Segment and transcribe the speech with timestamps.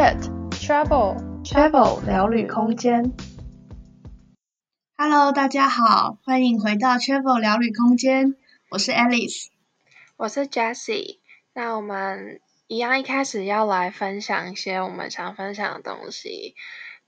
[0.00, 0.16] Chat
[0.52, 1.14] Travel
[1.44, 3.12] Travel 聊旅空间。
[4.96, 8.34] Hello，大家好，欢迎回到 Travel 聊旅空间。
[8.70, 9.48] 我是 Alice，
[10.16, 11.18] 我是 Jessie。
[11.52, 16.54] 那我们一样一开始要来分享一些我们想分享的东西。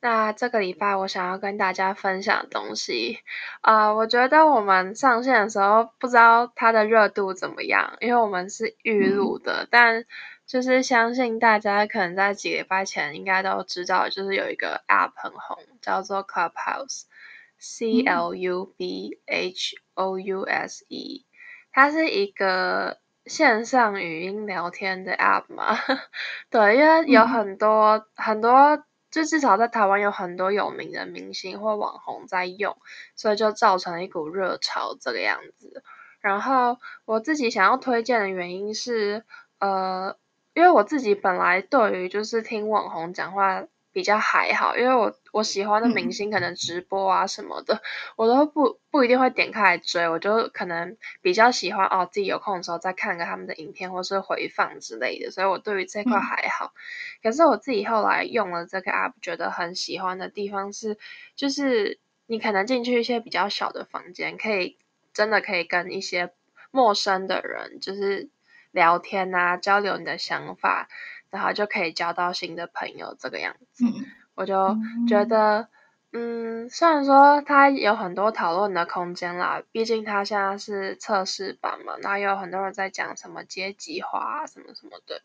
[0.02, 3.20] 那这个礼拜我想要跟大家分享的东西，
[3.62, 10.04] 啊、呃，我觉得我们上线的时候不知道它的热度怎么样，因为我们是预录的，嗯、但
[10.46, 21.24] 就是相信大家可能在几个礼拜前应该都知道，就是有一个 App 很红，叫做 Clubhouse，C L U B H O U S E，
[21.72, 25.78] 它是一个线上语音聊天的 App 嘛，
[26.50, 28.84] 对，因为有很多、嗯、很多。
[29.12, 32.78] 就至少在台湾有很多有名的明星或网红在用，
[33.14, 35.84] 所以就造成了一股热潮这个样子。
[36.22, 39.26] 然后我自己想要推荐的原因是，
[39.58, 40.16] 呃，
[40.54, 43.66] 因为我自己本来对于就是听网红讲话。
[43.94, 47.80] 比较还好，因为我我喜欢的明星可能直播啊什么的，嗯、
[48.16, 56.72] 我都不不一定会点开来追，我就可能比较喜欢哦，自己有空的时候再看个他们的影片或是回放之类的，所以我对于这块还好。
[56.74, 56.80] 嗯、
[57.22, 60.96] 可是我自己后来用了这个 app，觉得很喜欢的地方是，
[61.36, 64.78] 就是你可能进去一些比较小的房间，可以
[65.12, 66.32] 真的可以跟一些
[66.70, 68.30] 陌生的人就是
[68.72, 70.88] 聊天啊，交流你的想法。
[71.30, 74.76] 然后就可以交到新的朋友，这个样子，嗯、我就
[75.08, 75.68] 觉得，
[76.12, 85.22] 嗯，虽然说它有很多讨论的空间啦，毕竟它现在是测试版嘛，然后有很多人在讲什么阶级化啊，什么什么的。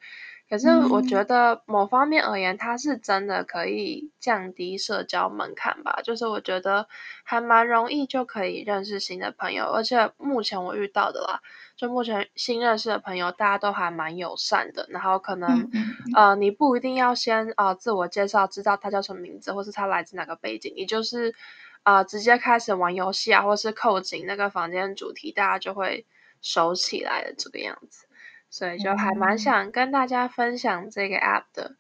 [0.50, 6.00] 可是我觉得某方面而言，它是真的可以降低社交门槛吧。
[6.06, 6.88] 就是我觉得
[7.26, 11.42] 还蛮容易就可以认识新的朋友，而且目前我遇到的啦，
[11.78, 14.88] 就目前新认识的朋友，大家都还蛮友善的。
[14.90, 15.70] 然后可能
[16.16, 21.36] 呃，你不一定要先呃自我介绍，知道他叫什么名字，或是他来自哪个背景，你就是
[21.84, 26.06] 呃直接开始玩游戏啊，或是扣紧那个房间主题，大家就会
[26.42, 28.08] 熟起来的这个样子。
[28.50, 31.76] 所以就还蛮想跟大家分享这个 app 的，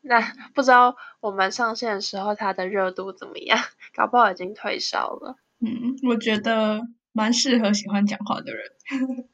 [0.00, 0.20] 那
[0.54, 3.58] 不知道我们上线的时候它的热度怎么样？
[3.92, 5.36] 搞不好已经退烧了。
[5.58, 6.80] 嗯，我觉得
[7.12, 9.28] 蛮适合喜欢讲话的人。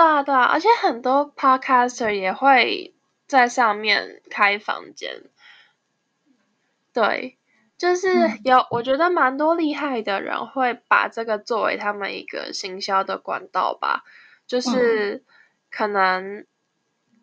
[0.00, 2.94] 对啊，对啊，而且很多 podcaster 也会
[3.26, 5.24] 在上面开房间。
[6.92, 7.36] 对，
[7.76, 8.08] 就是
[8.44, 14.04] 有，嗯、我觉得蛮多厉害的人会把这个作为他们一个行销的管道吧，
[14.46, 15.16] 就是。
[15.16, 15.24] 嗯
[15.72, 16.46] 可能，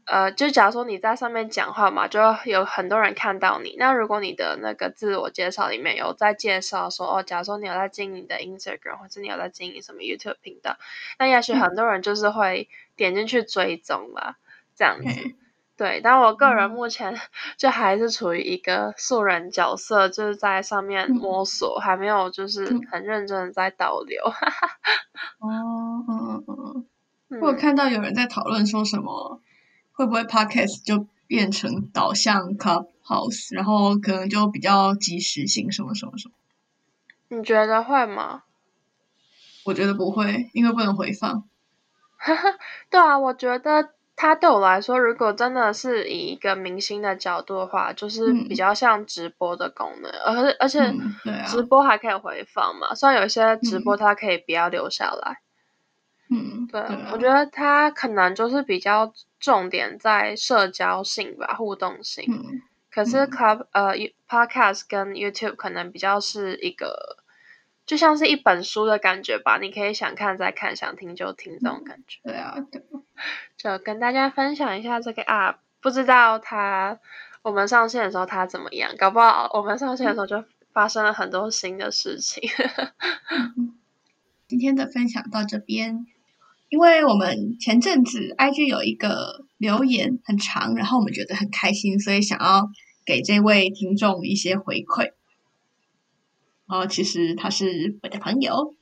[0.07, 3.75] 呃，就假如说你在上面讲话嘛，就有很多人看到你。
[3.77, 10.77] 那如果你的那个自我介绍里面有在介绍说，哦，假如说你有在经营你的 Instagram，或者你有在经营什么 YouTube 频道，
[11.19, 14.37] 那也许很多人就是会点进去追踪了，
[14.75, 15.09] 这样子。
[15.09, 15.35] 嗯、
[15.75, 17.19] 对，但我个人目前
[17.57, 24.23] 就还是处于一个素人角色，就是在上面摸索，嗯、还没有就是很认真的在导流。
[25.39, 25.49] 哦，
[26.07, 26.85] 嗯嗯
[27.29, 27.41] 嗯。
[27.41, 29.41] 我有看到有人在讨论说什么，
[29.97, 36.35] 会不会 Podcast 就变成导向 Clubhouse，然后可能就比较及时性什么什么什么？
[37.29, 38.43] 你觉得会吗？
[39.65, 41.43] 我觉得不会，因为不能回放。
[42.91, 50.11] 对啊，我觉得它对我来说，如果真的是以一个明星的角度的话，就是比较像直播的功能，
[50.59, 50.79] 而、且
[51.47, 52.87] 直播还可以回放嘛。
[52.87, 55.41] 嗯啊、虽然有些直播它可以不要留下来。
[56.29, 62.25] 嗯，对，对我觉得他可能就是比较重点在社交性吧，互动性。
[62.27, 62.61] 嗯，
[62.91, 63.95] 可是 Club、嗯、呃
[64.27, 67.17] ，Podcast 跟 YouTube 可能比较是一个，
[67.85, 72.19] 就像是一本书的感觉吧，你可以想看再看，想听就听这种感觉。
[72.23, 72.83] 对啊，对，
[73.55, 76.99] 就跟大家分享一下这个 App，不知道它
[77.41, 78.97] 我们上线的时候它怎么样？
[78.97, 80.43] 搞不好我们上线的时候就
[80.73, 82.49] 发生了很多新的事情。
[83.55, 83.77] 嗯、
[84.45, 86.05] 今天的分享到这边。
[86.69, 92.67] 因为我们前阵子 IG 有一个留言很长，然后我们觉得很开心，所以想要
[93.05, 95.11] 给这位听众一些回馈。
[96.67, 98.75] 哦，其实他是我的朋友。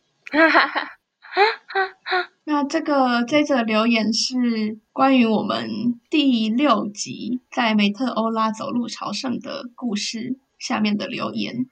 [2.45, 11.67] 那这个这则留言是关于我们第六集在梅特欧拉走路朝圣的故事下面的留言，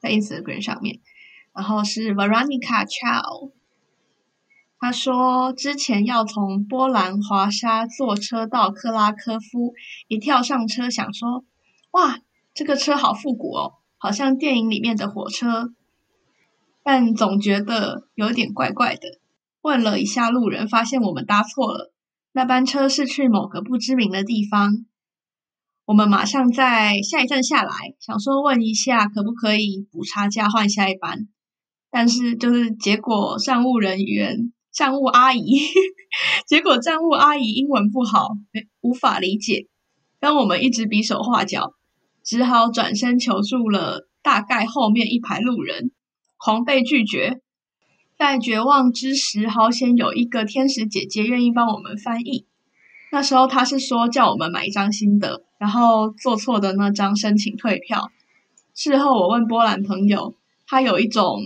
[0.00, 1.00] 在 Instagram 上面，
[1.54, 3.52] 然后是 Veronica Chow。
[4.82, 9.74] 他说：“之前要从波兰华沙坐车到克拉科夫，
[10.08, 11.44] 一跳上车想说，
[11.92, 12.18] 哇，
[12.52, 15.72] 这个车好复古哦，好像电影里面的火车。
[16.82, 19.20] 但总觉得有点怪怪的。
[19.60, 21.92] 问了一下路人，发现我们搭错了，
[22.32, 24.84] 那班车是去某个不知名的地方。
[25.84, 31.28] 我们马上在下一站下来，想说问一下可不可以补差价换下一班，
[31.88, 35.60] 但是就是结果站务人员、站务阿姨，
[36.48, 38.30] 结果站务阿姨英文不好，
[38.80, 39.66] 无法理解，
[40.20, 41.74] 跟我们一直比手画脚，
[42.24, 45.90] 只好转身求助了大概后面一排路人，
[46.38, 47.40] 狂被拒绝。
[48.16, 52.46] 在绝望之时，好险有一个天使姐姐愿意帮我们翻译。
[53.10, 58.10] 那时候她是说叫我们买一张新的，然后做错的那张申请退票。
[58.74, 60.34] 事后我问波兰朋友，
[60.66, 61.42] 他有一种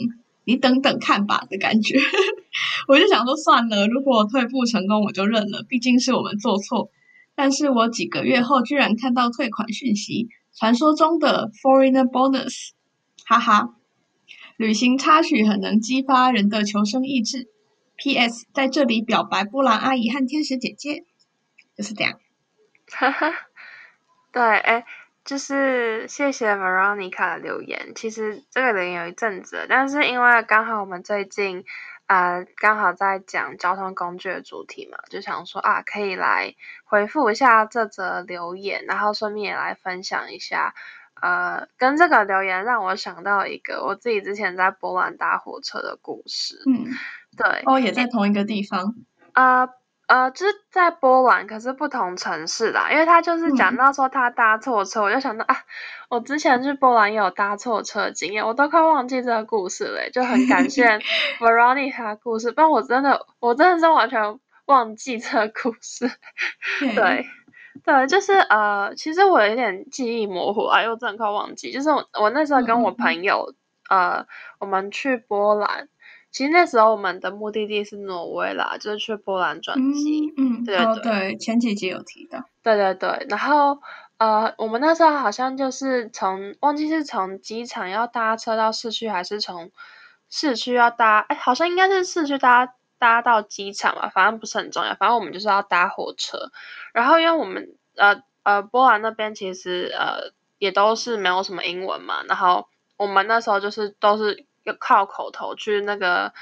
[0.46, 1.98] 你等等看吧的感觉。
[2.88, 6.90] 我就想说算了，如果退付成功我就认了，毕竟是我们做错。
[7.34, 12.70] 但是我几个月后居然看到退款讯息，传说中的 foreigner bonus，
[13.26, 13.74] 哈哈。
[14.56, 17.48] 旅行插曲很能激发人的求生意志。
[17.98, 18.46] P.S.
[18.52, 21.04] 在这里表白波兰阿姨和天使姐姐，
[21.76, 22.20] 就是这样。
[22.90, 23.32] 哈哈，
[24.32, 24.84] 对，哎，
[25.26, 27.92] 就是谢谢 Veronica 的留言。
[27.94, 31.64] 其实这个留言有一阵子，但是因为刚好我们最近
[32.06, 40.74] 啊、呃，刚好在讲交通工具的主题嘛，就想说啊，可以来回复一下这则留言，然后顺便也来分享一下。
[41.20, 46.62] 呃，跟这个留言让我想到一个我自己之前在波兰搭火车的故事。
[46.66, 46.86] 嗯，
[47.36, 48.94] 对，哦，也在同一个地方。
[49.32, 49.68] 呃
[50.06, 52.90] 呃，就是在波兰，可是不同城市啦。
[52.92, 55.56] 因为他就是讲到说他搭错车，嗯、我就想到啊，
[56.08, 60.98] 我之前去波兰也有搭错车经验，我都快忘记这个故事了，就很感谢
[61.40, 66.10] Veronica 的故事，不然我真的我真的是完全忘记这个故事。
[66.94, 67.26] 对。
[67.84, 71.70] 对，就是呃，其实我有点记忆模糊啊，又真的快忘记。
[71.70, 73.52] 就是我我那时候跟我朋友，
[73.90, 74.26] 嗯、呃，
[74.58, 75.86] 我们去波兰，
[76.36, 80.34] 其实那时候我们的目的地是挪威啦，就是去波兰转机。
[80.36, 82.44] 嗯，对对对，哦、对，前几集有提到。
[82.62, 83.80] 对对对，然后
[84.18, 89.70] 呃，我们那时候好像就是从忘记是从机场要搭车到市区，还是从
[90.28, 92.74] 市区要搭，哎，好像应该是市区搭。
[92.98, 96.50] 搭到机场吧，反正不是很重要，反正我们就是要搭火车。
[96.94, 106.32] 然后因为我们呃呃波兰那边其实呃也都是没有什么英文嘛，然后我们那时候就是都是要靠口头去那个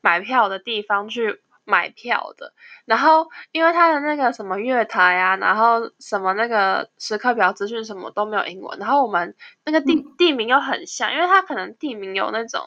[0.00, 2.52] 买票的地方去买票的。
[2.84, 9.34] 然后因为他的那个什么月台啊，然后什么那个时刻表资讯什么都没有英文，然后我们
[9.64, 12.60] 那个地地名又很像，因为他可能地名有那种。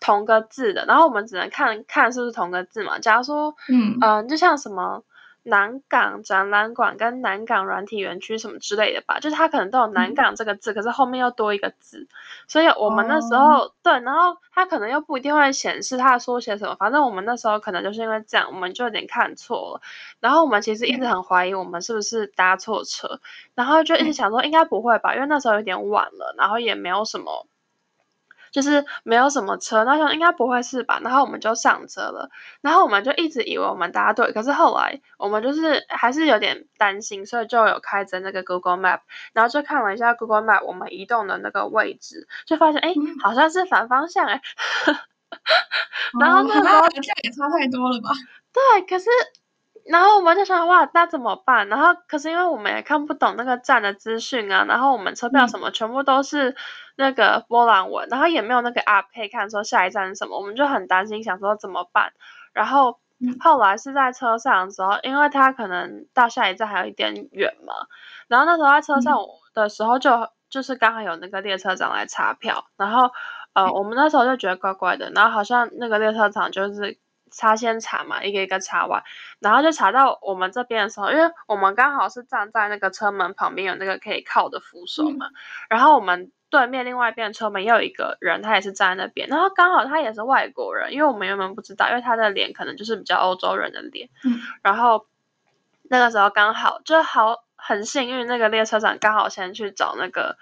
[0.00, 2.98] 同个字的，然后我们只能看看是不是同个字嘛。
[2.98, 5.04] 假如说，嗯嗯、呃，就像什么
[5.44, 12.08] 南港展览馆跟南港软体园区什么之类的吧，就是它可能都有南港这个字，嗯、可是后面又多一个字，
[12.48, 19.80] 所以我们那时候、哦、对，然后它可能又不一定会显示它的缩写什么，反正我们那时候可能就是因为这样，我们就有点看错了。
[20.18, 23.20] 然后我们其实一直很怀疑我们是不是搭错车，嗯、
[23.54, 27.46] 然后就一直想说应该不会吧，因为那时候有点晚了，然后也没有什么。
[28.54, 31.00] 就是没有什么车，那时候应该不会是吧？
[31.02, 32.30] 然后我们就上车了，
[32.60, 39.00] 然后我们就一直以为我们搭对，可是后来我们就是还是有点担心，所以就有开着那个 Google Map，
[39.32, 44.40] 然后就看了一下 Google Map 我们移动的那个位置，就发现哎，好像是反方向哎，
[46.20, 48.10] 然后那个时候这样也差太多了吧？
[48.52, 49.10] 对，可是。
[49.86, 51.68] 然后我们就想，哇，那怎么办？
[51.68, 56.56] 然后可是因为我们也看不懂那个站的资讯啊，然后我们车票什么全部都是
[56.96, 62.12] 那个波兰文，嗯、然后也没有那个 app 可以看说下一站是什么，我们就很担心，想说怎么办？
[62.52, 62.98] 然后
[63.40, 67.74] 后来是在车上的时候，因为他可能到下一站还有一点远嘛，
[68.28, 69.18] 然后那时候在车上
[69.54, 73.10] 的时候就就是刚好有那个列车长来查票，然后
[73.52, 76.98] 呃我们那时候就觉得怪怪的，然后好像那个列车长就是。
[77.36, 79.02] 他先查嘛，一个一个查完，
[79.40, 85.26] 然后就查到我们这边的时候，因为我们刚好是站在那个车门旁边，有那个可以靠的扶手嘛。
[85.26, 85.34] 嗯、
[85.68, 89.28] 然后我们对面另外一边车门也有一个人，他也是站在那边。
[89.28, 94.08] 然后刚好他也是外国人，因为我们原本不知道，因为他的脸可能就是比较欧洲人的脸。
[94.24, 95.06] 嗯、然后
[95.82, 100.36] 那个时候刚好就好很幸运，那个列车长刚好先去找那个。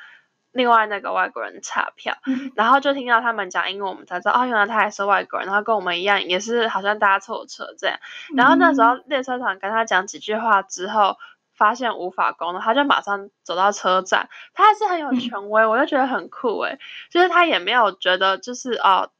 [0.54, 7.96] 另外那个外国人查票，嗯、然后就听到他们讲英文，我们才知道哦，原来他也是外国人，然后跟我们一样，也是好像搭错车这样。
[8.36, 11.16] 然后那时候列车长跟他讲几句话之后，
[11.62, 19.10] 发现无法沟通，他就马上走到车站，他还是很有权威，嗯、我就觉得很酷诶，就是他也没有觉得就是哦。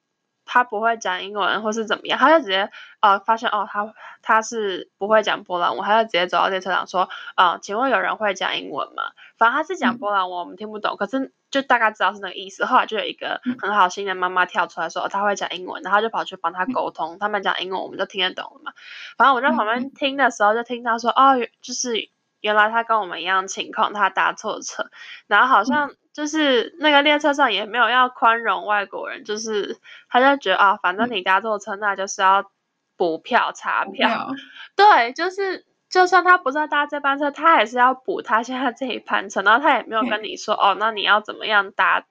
[0.45, 2.69] 他不会讲英文，或是怎么样，他就直接
[3.01, 9.05] 呃发现哦，他他是不会讲波兰文，他就直接走到列车长说啊、呃，请问有人会讲英文吗？
[9.39, 12.67] 反正他是讲波兰文，我们听不懂，可是就大概知道是那个意思。
[12.67, 18.73] 后来就有一个很好心的妈妈跳出来说，哦、他会讲英文，然后就跑去帮他沟通，他们讲英文我们就听得懂了嘛。
[19.17, 22.11] 反正我在旁边听的时候就听到说哦，就是
[22.43, 24.91] 原来他跟我们一样情况，他搭错车，
[25.27, 29.79] 然后好像就是那个列车上也没有要宽容外国人，就是
[30.11, 32.51] 他就觉得啊，反正你搭错车，那就是要
[32.99, 34.29] 补票查票，
[34.77, 42.05] 对，就是就算他不是要搭这班车，他还是要补他现在这一班车，然后他也没有跟你说哦，那你要怎么样搭。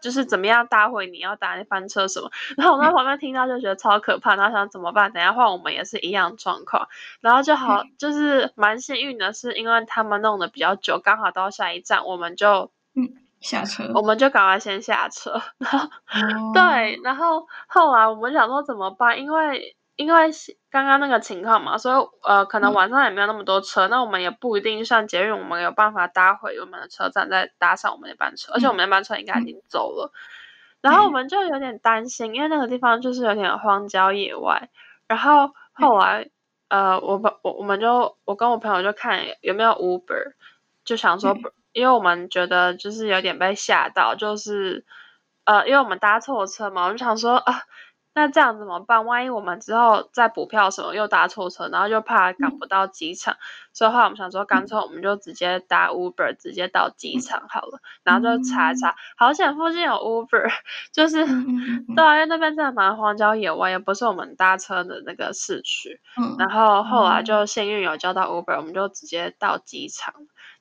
[0.00, 5.12] 就是怎么样搭回你要搭那班车什么，然后我在旁边听到就觉得超可怕，然后想怎么办？
[5.12, 6.88] 等下换我们也是一样状况，
[7.20, 13.08] 然后就好，就是蛮幸运的是，因为他们弄得比较久，刚好到下一站，我们就嗯
[13.40, 19.76] 下车，我们就赶快先下车， 然后、哦、对，然后后来我们想说怎么办，因为。
[20.00, 20.30] 因为
[20.70, 30.10] 刚刚那个情况嘛，所以呃，可能晚上也没有那么多车，嗯、那我们也不一定像捷运，我们有办法搭回我们的车站，再搭上我们那班车，嗯、而且我们那班车应该已经走了。
[30.14, 30.16] 嗯、
[30.80, 34.70] 然后我们就有点担心，因为那个地方就是有点荒郊野外。
[35.06, 36.30] 然后后来、
[36.68, 40.32] 嗯、呃，我我我们就我跟我朋友就看有没有 Uber，
[40.82, 44.86] 就想说，嗯、因为我们觉得就是有点被吓到，就是
[45.44, 47.64] 呃，因为我们搭错车嘛，我们就想说啊。
[48.20, 49.06] 那这样怎么办？
[49.06, 53.38] 万一我们之后再补票什么又搭错车，然后就怕赶不到机场，嗯、
[53.72, 57.78] 所以后来我们想说，干脆我们就直接搭 Uber，直接到机场好了。
[57.78, 60.50] 嗯、然后就查一查， 好险附近有 Uber，
[60.92, 65.98] 就是、 嗯、对啊，因为那边真的蛮荒郊野外，也不是我们搭车的那个市区。
[66.20, 70.12] 嗯、然后后来就幸运有叫到 Uber，我们就直接到机场。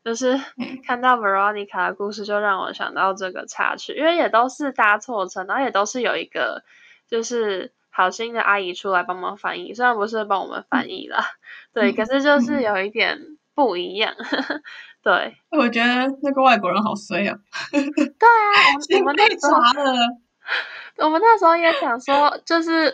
[0.02, 0.40] 就是
[0.88, 6.64] 看到 Veronica 的故事，就让我想到这个插曲，因为也都是搭错车，然后也都是有一个。
[7.10, 11.26] 就是好心的阿姨出来帮忙翻译，虽然不是帮我们翻译啦，
[11.74, 13.18] 对，可是就是有一点
[13.56, 14.14] 不一样，
[15.04, 15.36] 对。
[15.50, 17.38] 我觉得那个外国人好衰啊。
[17.72, 22.94] 对啊，我们 那时候，我们那时候也想说，就是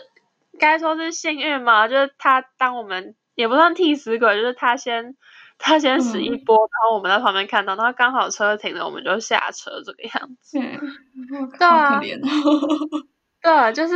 [0.58, 5.14] 该说是幸运嘛，就是他当我们也不算替死鬼，就是他先
[5.58, 10.58] 他先死一波，嗯、然后我们在旁边看到，然后刚好车停了，我们就下车这个样子。
[10.58, 13.06] 嗯，对啊，好可怜哦。
[13.46, 13.94] 对，就是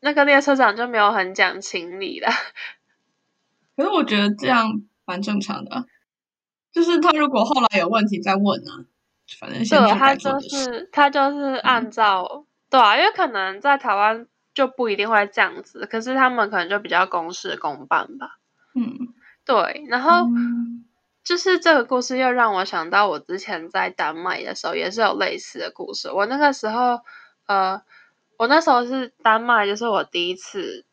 [0.00, 2.26] 那个列车长就没有很讲情理的。
[3.74, 5.86] 可是我觉得这样蛮正常的，
[6.70, 8.84] 就是他如果后来有问题再问呢、啊，
[9.38, 18.36] 反正现在他就是他就是按照、嗯、对啊，因为可能在台湾就不一定会这样子，可是他们可能就比较公事公办吧。
[18.74, 19.14] 嗯，
[19.46, 20.84] 对，然后、嗯、
[21.24, 26.12] 就是这个故事又让我想到我之前在丹麦的时候也是有类似的故事。
[26.12, 27.00] 我那个时候
[27.46, 27.80] 呃。
[28.40, 30.86] 我那时候是丹麦，就是我第一次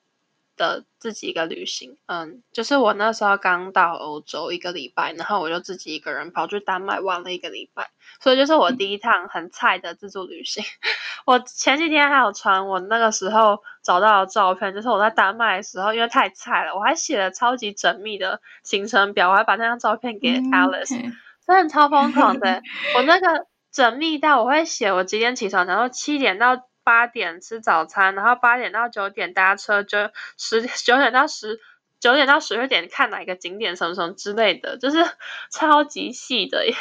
[0.58, 1.98] 的自己一个旅行。
[2.06, 7.90] 嗯，就是我那时候刚到欧洲一个礼拜，然后我就自己一个人跑去丹麦玩了一个礼拜，
[8.20, 10.62] 所以就是我第一趟很菜的自助旅行。
[11.26, 21.14] 我前几天还有传我那个时候找到的照片，就是我在丹麦的时候，因为太菜了，我还写了超级缜密的行程表，我还把那张照片给 Alice，嗯，
[21.48, 22.62] 真的超疯狂的。
[22.98, 26.68] 我那个缜密到我会写我几点起床，然后七点到。
[26.88, 31.60] 八点吃早餐，然后八点到九点搭车，就十九点到十
[32.00, 35.04] 九点到十二点看哪一个景点什么什么之类的，就是
[35.52, 36.74] 超级细的耶，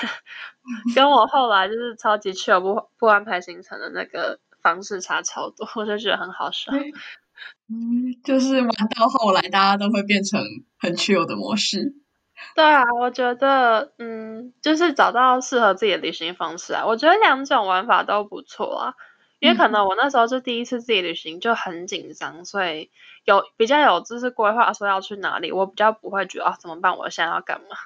[0.94, 6.70] 跟我后来就是超级 chill 不不安排行程的那个方式差超多，我就觉得很好笑。
[7.68, 10.40] 嗯，就是玩到后来，大家都会变成
[10.78, 11.94] 很 chill 的模式。
[12.54, 18.94] 对啊，我觉得嗯，就是找到适合自己的旅行方式啊，我觉得两种玩法都不错啊。
[19.38, 22.90] 因为可能我那时候就第一次自己旅行，就很紧张，所以
[23.24, 27.76] 有比较有知识规划说要去哪里，我比较不会觉得啊怎么办，我现在要干嘛？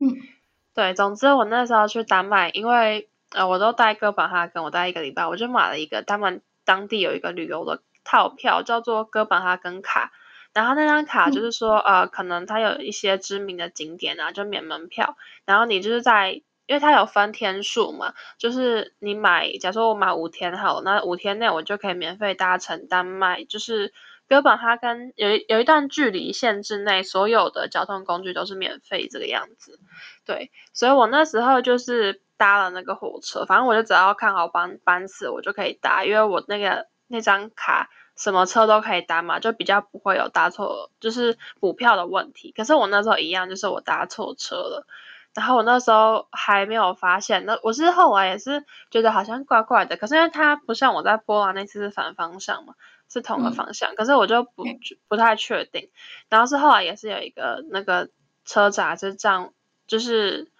[0.00, 0.16] 嗯，
[0.74, 10.12] 对，总之我那时候去丹麦，因为呃我都带哥本哈根，我待一个礼拜，我就买了一个他们当地有一个旅游的套票，叫做哥本哈根卡，
[10.54, 16.40] 然后那张卡就是说、嗯、呃可能它有一些知名的景点啊，就免门票，然后你就是在。
[16.66, 23.92] 因为它有分天数嘛，就是你买，假如说我买五天好了，那五天内我就可以免费搭乘丹麦，就是
[24.28, 29.78] 哥本哈根有有一段距离限制内，所有的交通工具都是免费这个样子。
[30.24, 42.52] 对，所以我那时候就是搭了那个火车，反正我就只要看好班班次，我就可以搭，因为我那个那张卡什么车都可以搭嘛，就比较不会有搭错，就是补票的问题。
[42.56, 44.86] 可是我那时候一样，就是我搭错车了。
[45.34, 52.74] 然后我那时候还没有发现，那我是后来也是觉得好像怪怪的，可是因为它不像我在波兰那次是反方向嘛，
[53.10, 54.64] 是同个方向，嗯、可是我就不
[55.08, 55.90] 不太确定。
[56.28, 58.10] 然后是后来也是有一个那个
[58.44, 59.52] 车闸是这样，
[59.86, 60.52] 就是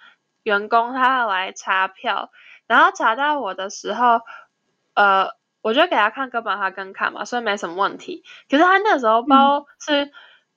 [0.42, 2.30] 员工他要来查票，
[2.66, 4.20] 然后查到我的时候，
[4.94, 5.30] 呃，
[5.62, 8.24] 我就给他看哥本哈根卡嘛，所以没什么问题。
[8.50, 10.06] 可是他那时候包是。
[10.06, 10.12] 嗯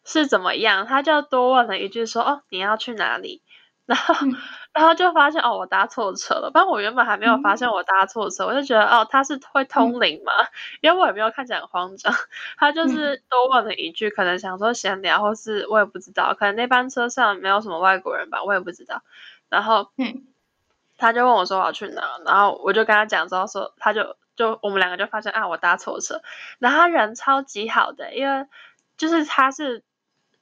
[0.09, 3.41] 是怎么样，他就多问了一句说：“哦，你要去哪里？”
[3.87, 4.35] 然后，嗯、
[4.73, 6.51] 然后就发现哦，我搭错车了。
[6.51, 10.47] 不然我原本还没有发现我搭错车，嗯、我就觉得哦，他是会通灵嘛，嗯、
[10.81, 12.13] 因为我也没有看起来很慌张。
[12.57, 19.01] 他就是多问了一句，嗯、可能想说闲聊，或是我也不知道，可能那班车上没有什么外国人吧，我也不知道。
[19.47, 20.27] 然后，嗯，
[20.97, 26.21] 他就问我说我要去哪，然后我就跟他讲之后说，他就就我们两个就发现啊，我搭错车。
[26.59, 28.45] 然后他人超级好的，因为
[28.97, 29.81] 就是他是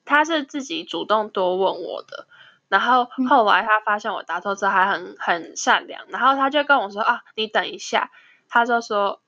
[0.03, 2.25] 他是自己主动多问我的。
[2.69, 8.11] 然后后来他发现我搭错车，还很很善良，然后他就跟我说啊，你等一下，
[8.49, 9.21] 他就说。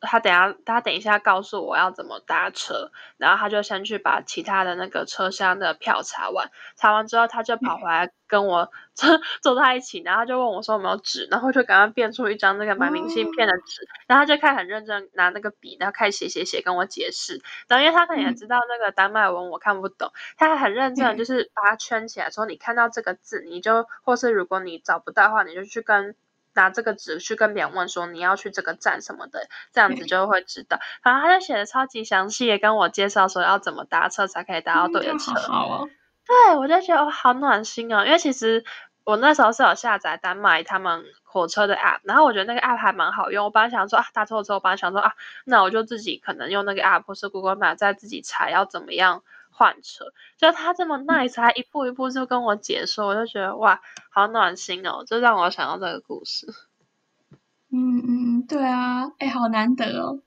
[0.00, 9.08] 他等下，他等一下告诉我要怎么搭车，然后他就先去把其他的那个车厢的票查完，查完之后他就跑回来跟我 坐
[9.42, 26.14] 坐在一起，然后他就问我说有没有纸，然后就赶快变出一张那个买明信片的纸，哦、然后他就开始很认真拿那个笔，然后开始写写写跟我解释，然后因为他可能也知道那个丹麦文我看不懂，他还很认真的就是把它圈起来，说你看到这个字你就，或是如果你找不到的话，你就去跟。
[26.56, 30.80] 拿这个纸去跟别人问说你要去这个站什么的，这样子就会知道。
[31.02, 35.32] 反正他就写的超级详细，也跟我介绍说要怎么搭车才可以搭到对的车。
[35.32, 35.88] 嗯、好哦，
[36.26, 38.04] 对，我就觉得哦，好暖心哦。
[38.04, 38.64] 因为其实
[39.04, 43.44] 我那时候是有下载丹麦他们火车的 app，然后我觉得那个 app 还蛮好用。
[43.44, 45.12] 我本来想说啊，搭错车，我本来想说啊，
[45.44, 49.22] 那我就自己可能用那个 app 或是 Google Map 再自己查要怎么样。
[49.56, 56.46] 换车，就他这么 nice，他一步一步就跟我解说，我就觉得哇，好暖心哦，就让我想到这个故事。
[57.72, 60.20] 嗯嗯，对啊，哎，好难得哦。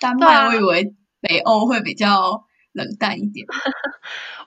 [0.00, 3.46] 丹麦，我以为北欧会比较冷淡一点。
[3.52, 3.54] 啊、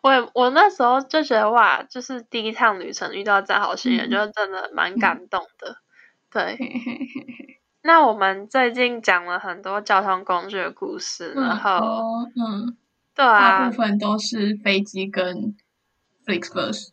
[0.01, 5.71] 我我那时候就觉得哇，就是第一趟旅程遇到这样好心人，嗯、就真的蛮感动的。
[5.71, 5.77] 嗯、
[6.31, 6.59] 对。
[7.81, 12.03] 那我们最近讲了很多交通工具的故事，嗯、然后
[12.35, 12.77] 嗯。
[13.15, 15.55] 对啊，大部分都是飞机跟
[16.25, 16.89] Flixbus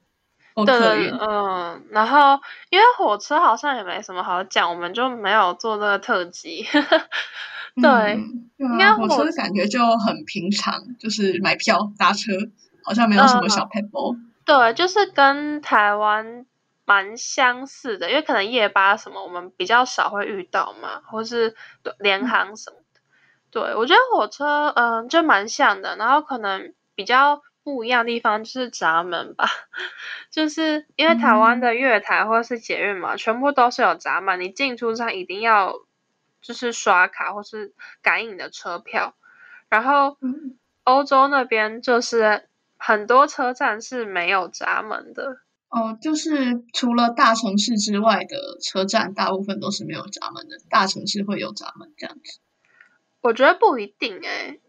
[0.54, 1.10] 或客运。
[1.10, 2.38] 嗯，然后
[2.70, 6.66] 因为火车好像也没什么好讲，我们就没有做这个特辑。
[7.80, 12.32] 对，嗯、对啊、应该火车感觉就很平常，就是买票搭车，
[12.84, 14.18] 好像没有什么小 people。
[14.44, 16.44] 对，就是跟台湾
[16.84, 21.54] 蛮相似的，因为可能夜巴什么我们比较少会遇到嘛，或是
[22.00, 22.76] 联航什么。
[23.50, 29.46] 嗯对，我觉得火车，嗯，就蛮像的，然后可能比较不一样的地方就是闸门吧，
[30.30, 35.74] 就是因为台湾的月台或者是捷运嘛，嗯、全部都是有闸门，你进出站一定要
[36.40, 39.14] 就是刷卡或是感应的车票，
[39.68, 40.16] 然后
[40.84, 52.38] 欧洲那边就是很多车站是没有闸门的，哦，就是除了大城市之外的车站，大部分都是没有闸门的，大城市会有闸门这样子。
[53.20, 54.60] 我觉得不一定诶、欸，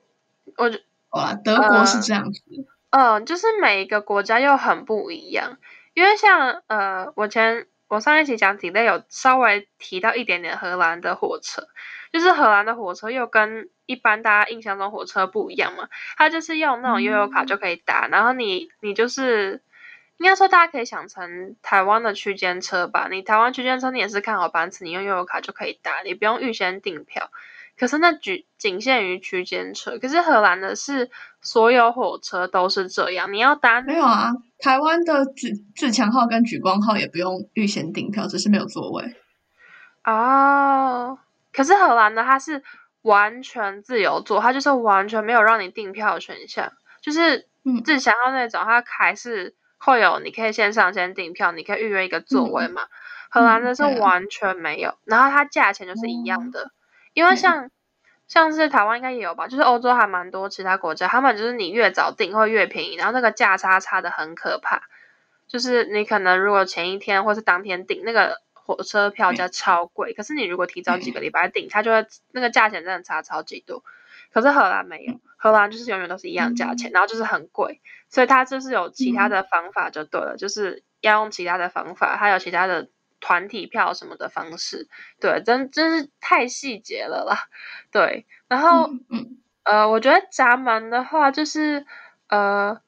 [0.58, 0.80] 我觉
[1.12, 2.42] 哇，德国是这样子，
[2.90, 5.58] 嗯、呃，就是每一个国家又很不一样，
[5.94, 11.68] 因为像呃，我前我上一期讲 delay 有稍微提到一点点荷兰的火车，
[12.12, 19.62] 就是荷兰的火车又跟一般大家印象中火车不一样嘛，它就是用那种悠游卡就可以搭，嗯、然后你你就是
[20.18, 27.32] 应该说大家可以想成台湾的区间车吧，你台湾区间车你也是看好班次，你用悠游卡就可以搭，你不用预先订票。
[27.82, 31.10] 可是那局仅限于区间车，可是荷兰的是
[31.42, 34.34] 所有火车都是这样，你要搭没有啊？
[34.60, 39.16] 台湾的自自强号跟莒光号也不用预先订票，只是没有座位。
[40.04, 41.18] 哦，
[41.52, 42.62] 可是荷兰的它是
[43.02, 47.48] 完全自由坐，它就是完全没有让你订票的选项，就是
[47.84, 52.84] 自强号那种，它还是会有你可以线上先订票，你可以预约一个座位嘛。
[52.84, 52.90] 嗯、
[53.32, 56.66] 荷兰的是完全没有，然后它价钱就是一样的。
[56.66, 56.72] 嗯
[57.14, 57.72] 因为像、嗯、
[58.28, 64.84] 像是台湾应该也有吧，就是欧洲还蛮多其他国家，他们就是你越早订会越便宜，然后那个价差差的很可怕。
[65.48, 73.84] 就是你可能如果前一天或是当天订那个火车票价超贵，嗯、可是你如果提早几个礼拜订，嗯、它就会那个价钱真的差超级多。
[74.32, 82.88] 可是荷兰没有，荷兰就是永远都是一样价钱，嗯、然后就是很贵，所以它就是有其他的方法就对了，嗯、就是要用其他的方法，还有其他的。
[83.22, 84.90] 团体票什么的方式，
[85.22, 87.48] 对，真真是太细节了啦，
[87.92, 88.26] 对。
[88.50, 91.86] 然后，嗯，嗯呃，我觉得闸门的话，就是
[92.28, 92.82] 呃，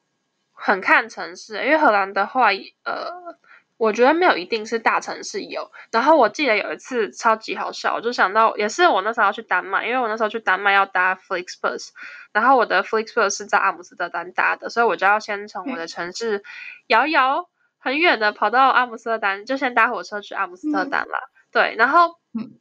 [0.51, 2.47] 很看城市，因为荷兰的话，
[2.83, 3.37] 呃，
[3.77, 5.71] 我觉得没有一定是大城市有。
[5.91, 11.89] 然后我记得有一次超级好笑，我就想到，也是我那时候要去丹麦，因为我那时候去丹麦要搭 Flixbus，
[12.31, 16.43] 然后我的 Flixbus 是在阿姆斯特丹搭的，所以我就要先从我的城市
[16.87, 17.41] 摇摇。
[17.41, 17.52] 嗯
[17.83, 21.29] 很远的跑到阿姆斯特丹，就先搭火车去阿姆斯特丹了。
[21.29, 22.53] 嗯、对，然后，嗯，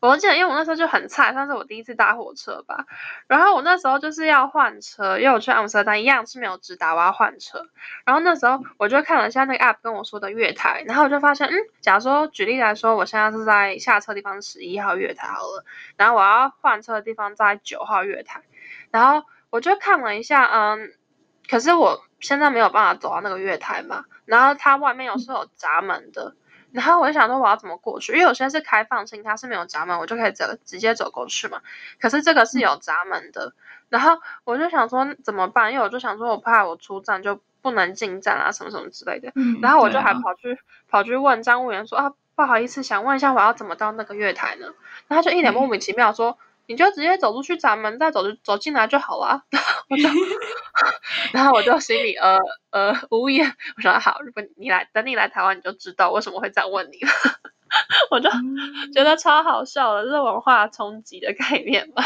[0.00, 2.86] 我记得，因为我那时候就很菜，算是我第一次搭火车吧。
[3.26, 7.66] 然后我那时候就是要换车，因为我去阿姆斯特丹一样是没有直达，我要换车。
[8.04, 15.64] 然后那时候我就看了一下那个 app 跟我说的月台，然后我就发现，嗯，假如说举例来说，我现在是在下车地方十一号月台好了，
[15.96, 18.42] 然后我要换车的地方在九号月台，
[18.92, 20.92] 然后我就看了一下，嗯，
[21.50, 26.34] 可是我现在没有办法走到那个月台嘛，然后它外面有是有闸门的。
[26.72, 31.60] 然后我就想说我要怎么过去，因为有些是开放性，它是没有闸门，我就可以走直接走过去嘛。
[32.00, 33.52] 可是这个是有闸门的，嗯、
[33.90, 35.70] 然后我就想说怎么办？
[35.72, 39.30] 因为我就想说我怕我出站就不能进站啊，什么什么之类的。
[39.34, 40.58] 嗯、然后我就还跑去、啊、
[40.88, 44.66] 跑去问站务员说啊，不好意思，想问一下我要怎么到那个月台呢？
[45.06, 46.30] 然后他就一脸莫名其妙说。
[46.30, 49.44] 嗯你就直接走出去闸门，再走走进来就好了。
[49.90, 50.08] 我就，
[51.32, 52.38] 然后我就心里呃
[52.70, 53.54] 呃无言。
[53.76, 57.10] 我说好，如果你来等你来台湾，你就知道为什么会这样问你了。
[58.10, 58.30] 我就
[58.94, 62.04] 觉得超好笑的，这是文化冲击的概念吧。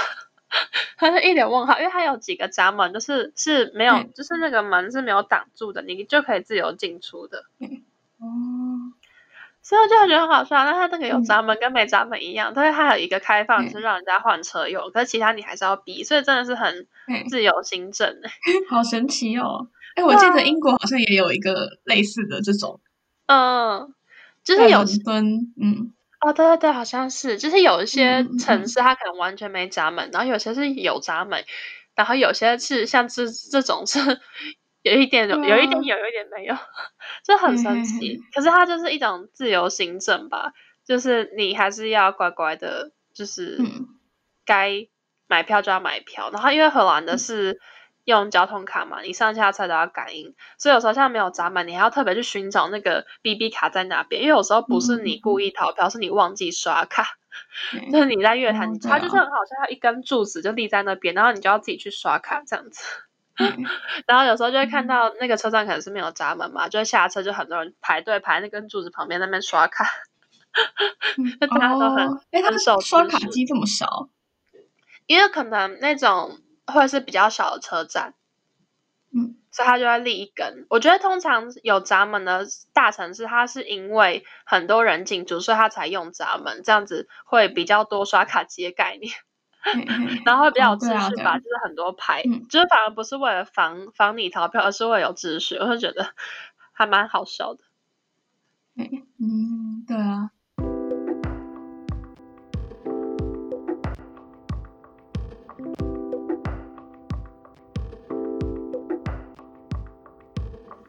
[0.96, 7.44] 他是一脸问号，因为他有几个闸门，就是是没有，嗯、就是那个门是没有挡住的，你就可以自由进出的。
[9.62, 16.86] 所以我就觉得很好笑，那它那个有闸门跟没闸门一样，但是它有一个开放是让人家换车用，嗯、可是其他你还是要逼，所以真的是很
[17.28, 18.16] 自由行政、
[18.70, 19.68] 好神奇哦！
[19.94, 22.80] 哎、欸，我记得英国好像也有一个类似的这种，
[23.26, 23.92] 嗯，
[24.42, 31.44] 就是有分，嗯，哦，对对对，好像是，就是有一些城市它可能完全没闸门，嗯、然后有些是有闸门，
[31.94, 34.20] 然后有些是像这这种是。
[34.94, 36.56] 有一点有，有一点有，有一点没有，
[37.24, 38.20] 就很神奇。
[38.34, 40.52] 可是它就是一种自由行政吧，
[40.84, 43.58] 就是你还是要乖乖的，就是
[44.44, 44.88] 该
[45.26, 46.30] 买票就要买票。
[46.32, 47.60] 然后因为荷兰的是
[48.04, 54.22] 用交通卡嘛，你上下车都要感应，所以有时候像没有闸门，你还要特别去寻找那个 BB 卡在哪边。
[54.22, 57.18] 因为有时候不是你故意逃票，是你忘记刷卡。
[57.92, 62.82] 就是你在月台，它就是很好像它一根柱子就立在那边，然后你就要自己去刷卡这样子。
[64.06, 69.84] 然后有时候就会看到那个车站可能是没有闸门嘛，就会下车就很多人排队排那根柱子旁边那边刷卡，
[71.48, 74.08] 大家都很哎，他们刷卡机这么少，
[75.06, 78.14] 因为可能那种会是比较小的车站，
[79.14, 80.66] 嗯，所以他就会立一根。
[80.68, 89.12] 我觉得通常有闸门的大城市，它是因为很多人进驻，所以他才用闸门，这样子会比较多刷卡机的概念。
[90.24, 96.10] 然后会比较有秩序吧，就是很多牌，就是反而不是为了防防你逃票，而是为了有秩序，我就觉得
[96.72, 97.60] 还蛮好笑的。
[99.20, 100.30] 嗯，对啊。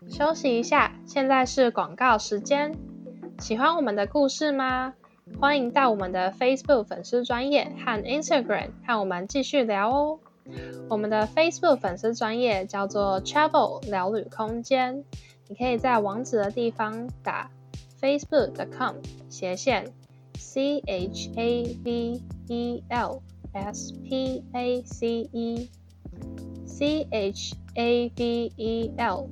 [0.09, 2.77] 休息一下，现在是广告时间。
[3.39, 4.93] 喜欢我们的故事吗？
[5.37, 10.19] 欢迎到我们的 Facebook 粉丝专业和 Instagram 和我们继续聊哦。
[10.89, 15.03] 我们的 Facebook 粉丝专业叫做 Travel 聊旅空间，
[15.47, 17.51] 你可以在网址的地方打
[18.01, 18.95] facebook.com
[19.29, 19.93] 斜线
[20.37, 23.21] C H A V E L
[23.53, 25.69] S P A C E
[26.65, 29.29] C H A V E L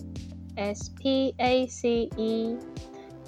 [0.56, 2.58] S P A C E。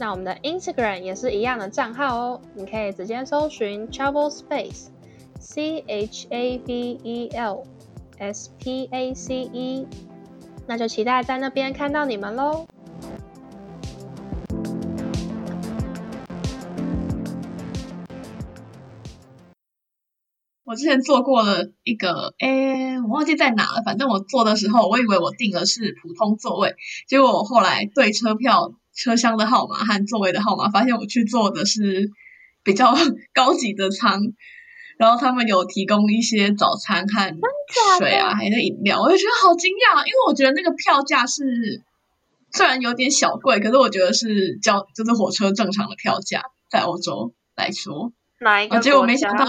[0.01, 7.65] 那我们的 Instagram 也是一样的账号哦，你可以直接搜寻 Travel Space，C H A V E L
[8.17, 9.85] S P A C E，
[10.67, 12.65] 那就期待在那边看到你们喽。
[20.63, 28.71] 我之前坐过了一个，诶，我忘记在哪了，反正我坐的时候，我以为我订的是普通座位，结果我后来对车票。
[28.99, 32.11] 车厢的号码和座位的号码，发现我去坐的是
[32.63, 32.93] 比较
[33.33, 34.33] 高级的舱，
[34.97, 37.33] 然后他们有提供一些早餐和
[37.97, 41.81] 水啊，还有饮料，我就觉得好惊讶，因为我觉得那个票价是
[42.51, 48.81] 虽然有点小贵，可是我觉得是交就是火车正常的票价，在欧洲来说，哪一个？
[48.81, 49.47] 结果没想到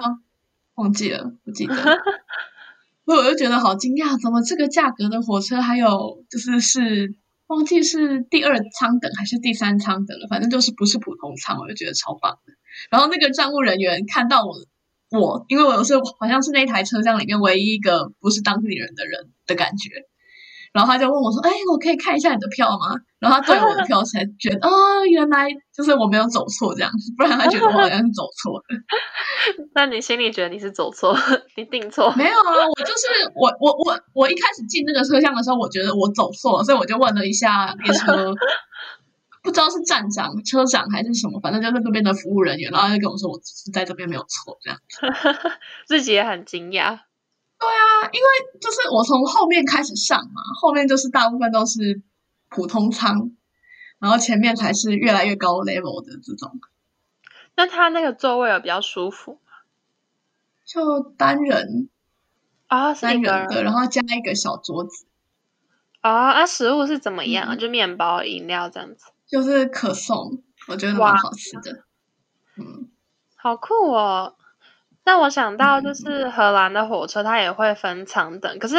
[0.77, 1.75] 忘记了，不记得，
[3.05, 7.17] 所以我就觉得好惊讶，怎么这个价格的火车还有就是是。
[7.51, 12.53] 忘记是第二舱等还是第三舱等了，反正就是不是普通舱，我就觉得超棒的。
[12.91, 14.55] 然后那个站务人员看到我，
[15.11, 19.91] 我因为我是好像是那台车厢里面唯一一个不是当地人的人的感觉。
[20.73, 28.77] 然后他就问我说：“哎，我可以看一下你的票吗？”然后他对我的票才觉得，哦，原来就是我没有走错这样子，不然他觉得我好像是走错的。
[29.75, 31.17] 那你心里觉得你是走错，
[31.57, 32.11] 你订错？
[32.17, 38.33] 没有啊，我就是我我我我一开始进那个车厢的时候，我觉得我走错了，所以我就问了一下列车
[39.43, 44.79] 不知道是站长、车长还是什么，反正就是那边的服务人员，然后他就跟我说我是在这边没有错，这样
[45.87, 47.01] 自己也很惊讶。
[47.61, 52.03] 对啊，因为就是我从后面开始上嘛，后面就是大部分都是
[52.49, 53.31] 普通舱，
[53.99, 56.59] 然后前面才是越来越高 level 的这种。
[57.57, 59.53] 那他那个座位有比较舒服吗？
[60.65, 61.91] 就单人
[62.69, 65.05] 啊，单人的，然后加一个小桌子。
[66.01, 67.49] 啊，那食物是怎么样？
[67.51, 69.13] 嗯、就面包、饮料这样子。
[69.27, 71.85] 就是可颂，我觉得蛮好吃的。
[72.57, 72.89] 嗯，
[73.37, 74.37] 好酷哦！
[75.05, 78.59] 那我想到就是荷兰的火车，它也会分长等。
[78.59, 78.77] 可是，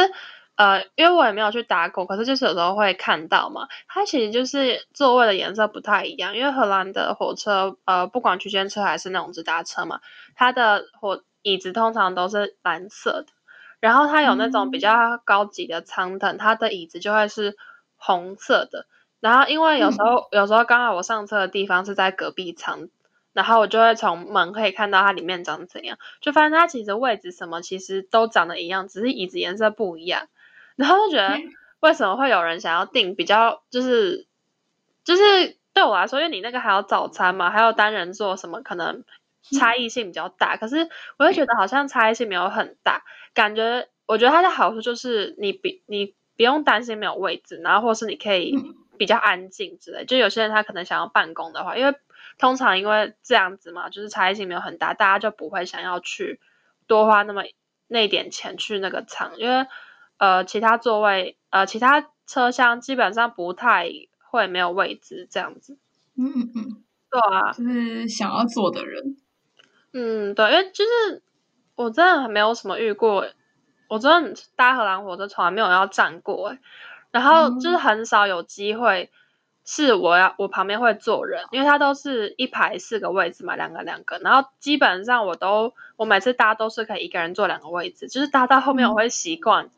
[0.56, 3.66] 呃，因为我也没有去打过，可是就是有时候会看到嘛。
[3.88, 10.00] 它其实就是座位的颜色不太一样，因为荷兰的火车，呃，不管区间车还是那种直达车嘛，
[10.34, 13.26] 它的火椅子通常都是蓝色的。
[13.80, 17.56] 然后它有那种比较高级的舱等，它的椅子就会是
[17.96, 18.86] 红色的。
[19.20, 22.88] 然后，因为有时候、嗯、有时候刚好我上车的地方是在隔壁舱，
[23.32, 30.28] 然后我就会从门可以看到它里面长怎样，就发现它其实位置什么其实都长得一样，只是椅子颜色不一样。
[30.76, 31.38] 然后就觉得
[31.80, 34.26] 为什么会有人想要订比较就是
[35.04, 39.04] 就是对我来说，因为你那个还有早餐嘛，还有单人座什么，可能
[39.58, 40.56] 差异性比较大。
[40.56, 43.02] 可是我就觉得好像差异性没有很大，
[43.34, 48.54] 感觉我觉得它的好处就是你比你不用担心没有位置，然后或是你可以。
[48.98, 51.92] 比较安静之类，就有些人他可能想要办公的话，因为
[52.38, 56.40] 通常因为这样子嘛，就是差异性没有很大，大家就不会想要去
[56.86, 57.42] 多花那么
[57.88, 59.66] 那点钱去那个舱，因为
[60.16, 63.90] 呃其他座位呃其他车厢基本上不太
[64.30, 65.78] 会没有位置这样子。
[66.16, 69.16] 嗯嗯嗯，对啊，就是想要坐的人。
[69.92, 71.22] 嗯，对，因为就是
[71.74, 73.26] 我真的没有什么遇过，
[73.88, 76.58] 我真的搭荷兰火车从来没有要站过哎。
[77.10, 79.10] 然后就是很少有机会
[79.64, 84.18] 是我要我旁边会坐人，因为它都是一排四个位置嘛，两个两个。
[84.18, 89.70] 然后基本上我都我每次搭都是可以一个人坐两个位置，就是搭到后面我会习惯，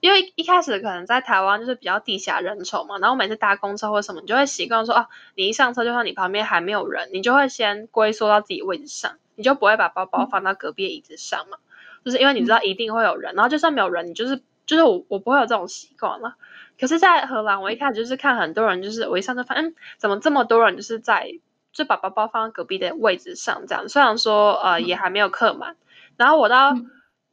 [0.00, 11.56] 因为一开始可能在台湾就是比较地下人稠嘛，然后每次搭公车或什么，你就会习惯说啊，你一上车就算你旁边还没有人，你就会先龟缩到自己位置上，你就不会把包包放到隔壁椅子上嘛，
[12.04, 16.36] 就是因为你知道一定会有人，然后就算没有人，你就是就是我我不会有这种习惯了。
[16.78, 21.28] 可是，在荷兰，我一开始就是看很多人，就是我一上车发现，嗯，怎么这么多人就是在
[21.72, 23.88] 就把包包放在隔壁的位置上这样。
[23.88, 25.76] 虽然说呃也还没有客满，
[26.16, 26.86] 然后我到嗯、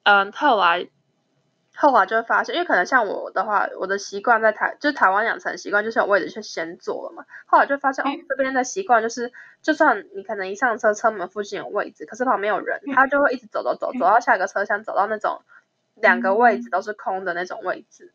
[0.03, 0.89] 呃、后来
[1.75, 7.23] 后来就会发现，因为可能像我的话，我的习惯在台就是台湾养成习惯就是有位置去先坐了嘛。
[7.45, 15.43] 后来就发现哦，这边的习惯就是，就算你可能一上车车门附近有位置，可是旁边有人，他就会一直走走走走到下一个车厢，走到那种
[16.01, 18.13] 两个位置都是空的那种位置。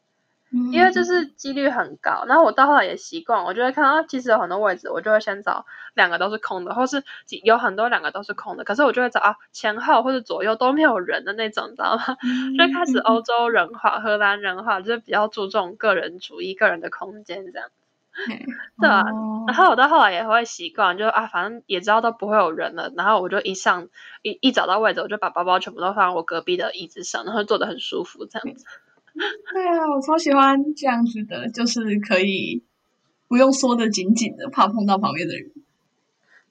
[0.71, 5.64] 因为就是几率很高，然后我到后来也习惯，我就会看到其实有很多位置，我就会先找
[5.95, 7.03] 两个都是空的，或是
[7.42, 12.05] 有很多两个都是空的，可是我就会找啊前后或者左右都没有人的那种，你知道吗？
[12.59, 17.71] 就开始欧洲人化、荷兰人化，就是比较注重个人主义、个人的空间这样。
[18.81, 19.03] 对啊，
[19.46, 23.88] 然后我到后来也会习惯，就啊反正也知道都不会有人了，然后我就一上
[24.22, 28.66] 一一找到位置，我就把包包全部都放在我隔壁的椅子上，然后坐得很舒服这样子。
[29.53, 32.64] 对啊，我超喜欢这样子的，就是可以
[33.29, 35.51] 不用缩得紧紧的，怕碰到旁边的人。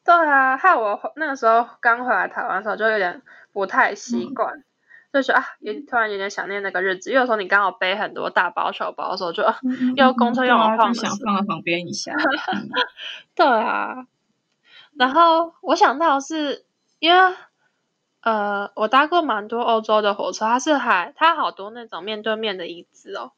[0.04, 3.22] 对啊，害我那个时候刚回来台湾的时候，就有点
[3.54, 4.64] 不太习惯，嗯、
[5.14, 7.10] 就是啊，也突然有点想念那个日子。
[7.10, 9.44] 因为有时候你刚好背很多大包小包的时候，就
[9.96, 12.14] 又公车又好晃，想放在旁边一下。
[12.54, 12.70] 嗯、
[13.36, 14.06] 对啊，
[14.96, 16.66] 然后我想到是
[17.00, 17.36] 因为。
[18.24, 23.32] 呃，我搭过蛮多欧洲的火车，它是还它好多那种面对面的椅子哦。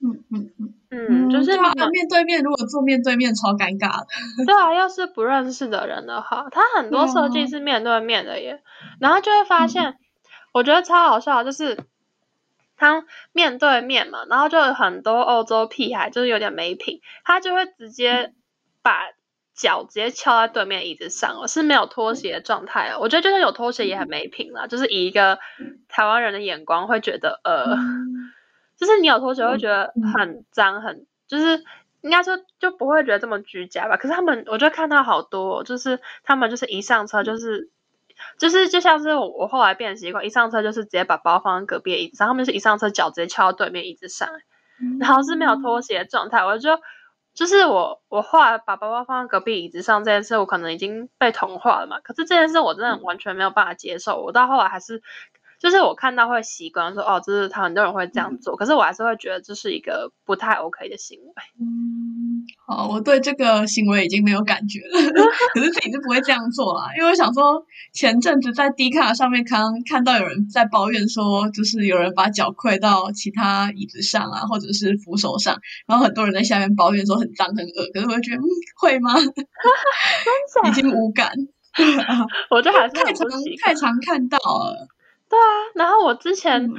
[0.00, 4.06] 嗯嗯嗯嗯，就是面对面，如果坐面对面超尴尬的。
[4.46, 8.62] 对啊，要是不认识的人的话，它很多设计是面对面的耶。
[8.62, 9.96] 嗯、然后就会发现，嗯、
[10.52, 11.78] 我觉得超好笑，就是
[12.76, 18.32] 他面对面嘛，然后就有很多欧洲屁孩，就是有点没品，他就会直接
[18.82, 19.10] 把。
[19.52, 22.98] 脚直接翘在对面椅子上了，是没有拖鞋的状态哦。
[22.98, 25.38] 我觉得就算有拖鞋也很没品了，就是以一个
[25.86, 27.76] 台湾人的眼光会觉得，呃，
[28.78, 31.62] 就是你有拖鞋会觉得很脏，很就是
[32.00, 33.98] 应该说就不会觉得这么居家吧。
[33.98, 37.68] 可是他们，我就看到好多，就是他们就是一上车就是
[38.38, 44.28] 就是就像是我我后来变习惯，一上车就是直接把包放在隔壁的椅子上，他们是一上车脚直接翘到对面椅子上，
[44.98, 46.78] 然后是没有拖鞋的状态，我就。
[47.32, 52.00] 就是我，我后来把包包放在隔壁椅子上这件事，我可能已经被同化了嘛。
[52.00, 54.20] 可是这件事我真的完全没有办法接受。
[54.20, 55.00] 我到后来还是，
[55.60, 61.34] 就是我看到会习惯说，哦，就是他很多人会这样做，可是我还是会觉得这是一个不太 OK 的行为。
[61.60, 61.99] 嗯，
[62.66, 65.00] 哦，我对这个行为已经没有感觉了，
[65.54, 78.46] 可是自己是不会这样做啊，因为我想说，前阵子在 D 卡上面看看到有人在抱怨说，就是有人把脚跪到其他椅子上啊，或者是扶手上，然后很多人在下面抱怨说很脏很恶，可是我就觉得，嗯，
[78.80, 79.14] 会吗？
[80.68, 81.32] 已经无感，
[82.50, 83.26] 我就还是太常
[83.64, 84.88] 太常看到了，
[85.28, 86.62] 对啊，然后我之前。
[86.62, 86.70] 嗯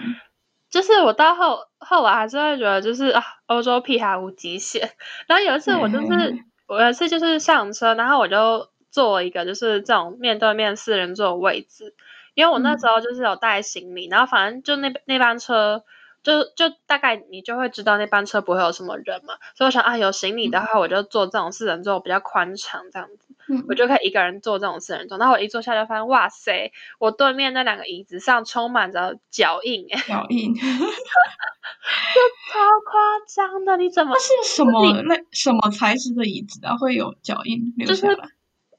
[0.72, 4.90] 就是我到后后来还是会觉得，就是啊，欧洲屁孩无极限。
[5.28, 11.94] 然后有一次我就是，嗯、我有一次就是上车，然后我就坐了一个就是这种面对面四人座位置，
[12.34, 15.84] 因为我那时候就是有带行李，嗯、然后反正就那那班车。
[16.24, 25.18] 就就大概你就会知道那班车不会有什么人嘛，所以我想啊，有行李的话，我就坐这种四人座比较宽敞这样子，嗯、我就可以一个人坐这种四人座。
[25.18, 34.16] 然后我一坐下就发现，哇塞，我对面那两个椅子上充满着脚印，哎，脚印， 就超夸张的，你怎么？
[34.18, 36.78] 是什么那什么材质的椅子啊？
[36.78, 38.16] 会有脚印留下来？
[38.16, 38.30] 就是、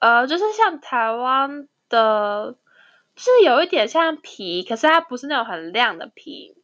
[0.00, 2.56] 呃，就是像台湾的，
[3.14, 6.56] 就是有一点像皮，可是它不是那种很亮的皮。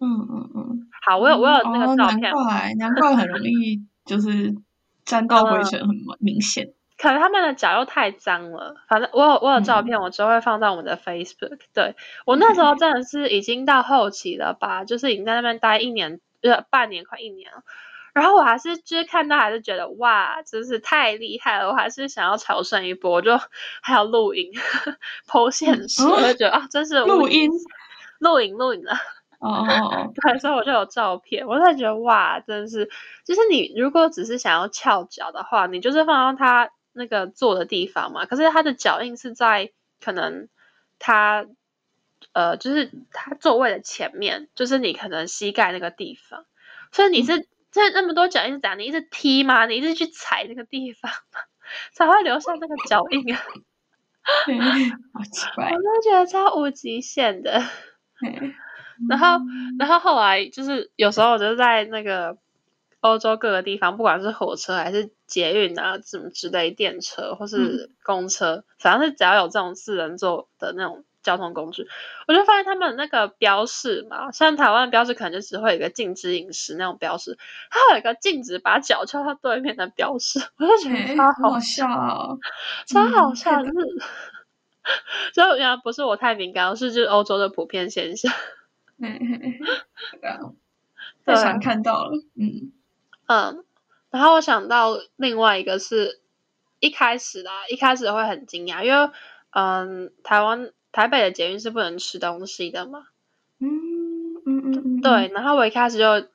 [0.00, 4.54] 嗯嗯嗯，好，我有我有那个照片，难怪难怪很容易就是
[5.04, 5.88] 沾到灰尘， 很
[6.20, 6.74] 明显、嗯。
[6.98, 11.58] 可能他们的脚又太脏了，反正我有我有照片，我之后会放在我们的 Facebook、嗯。
[11.72, 17.62] 对，我那时候真的是已经到后期了吧，就是已经在那边待一年呃半年快一年了，
[18.14, 23.38] 然后我还是就是看到还是觉得哇，真是太厉害了，我还是想要朝圣一波，我就
[23.80, 24.52] 还有录影
[25.30, 27.48] po 现实，我就觉得啊，真是录音？
[28.18, 28.94] 录影录影了。
[29.38, 32.90] 哦哦哦，对，所以我就有照片，我才觉得哇，真的是，
[33.24, 38.26] 就是你如果只是想要翘脚的话，你就是放到他那个坐的地方嘛。
[38.26, 39.72] 可是他的脚印是在
[40.04, 40.48] 可能
[40.98, 41.46] 他
[42.32, 46.44] 呃，就是他座位的前面，就是你可能膝盖那个地方。
[46.92, 48.78] 所以你是这、嗯、那么多脚印是怎样？
[48.78, 49.66] 你一直踢吗？
[49.66, 51.40] 你一直去踩那个地方吗？
[51.94, 53.40] 才会留下那个脚印啊？
[55.14, 57.62] 好奇怪，我都觉得超无极限的。
[59.08, 59.38] 然后，
[59.78, 62.36] 然后后来就是有时候我就在那个
[63.00, 71.86] 欧洲各个地方，不管是火车还是捷运啊，什么之类电车或是公车，嗯、反正是只要有这种四人座的那种交通工具，
[72.26, 77.38] 我就发现他们那个标示嘛，像台湾的标示可能就只会有一个禁止饮食那种标示，
[77.70, 82.38] 它有一个禁止把脚翘到对面的标示， 我就觉得超好笑，欸、
[82.86, 83.74] 超好笑，就是，
[85.34, 88.32] 所以原来不是我太敏感，是就是欧洲的普遍现象。
[89.00, 89.60] 嘿嘿嘿，
[90.20, 90.40] 对啊，
[91.24, 92.72] 太常看到了，嗯
[93.28, 93.64] 嗯，
[94.10, 96.20] 然后我想到另外一个是
[96.80, 99.10] 一开始啦，一开始会很惊讶，因为
[99.50, 103.04] 嗯，台湾台北的捷运是不能吃东西的嘛，
[103.60, 106.26] 嗯嗯嗯嗯，对，然后我一开始就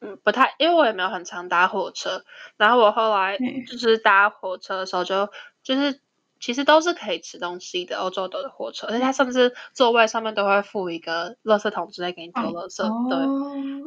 [0.00, 2.24] 嗯不太，因为我也没有很常搭火车，
[2.56, 5.30] 然后我后来就是搭火车的时候就
[5.62, 6.00] 就是。
[6.42, 12.82] 其实都是可以吃东西的，欧洲的火车，而且它甚至座位上面都会附一个垃圾桶之类给你丢垃圾。
[12.82, 13.16] 哦、对，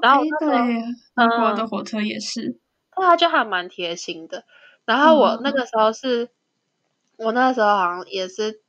[0.02, 0.82] 然后对，
[1.14, 2.58] 德国的火车也是，
[2.96, 4.46] 那它就还蛮贴心的。
[4.86, 6.24] 然后我那个时候是，
[7.18, 8.62] 嗯、我那个时候好像也是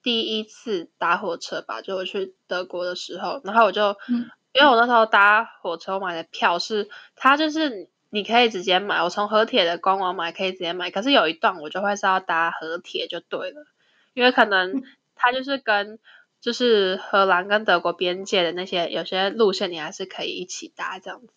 [0.00, 7.90] 第一次搭火车吧，就我去德国的时候，然后我就，嗯、因为我那时候搭火车我买的票是，它就是。
[8.14, 13.64] 你可以直接买，我从和铁的官网买可以直接买，可是有一段我就会是要搭和铁就对了，
[14.12, 14.82] 因为可能
[15.14, 15.98] 它就是跟
[16.38, 21.28] 就是荷兰跟德国边界的那些有些路线你还是可以一起搭这样子。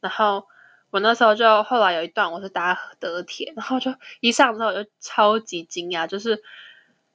[0.00, 0.46] 然后
[0.88, 6.42] 我那时候就后来有一段我是搭德铁，然后就一上之后我就超级惊讶，就是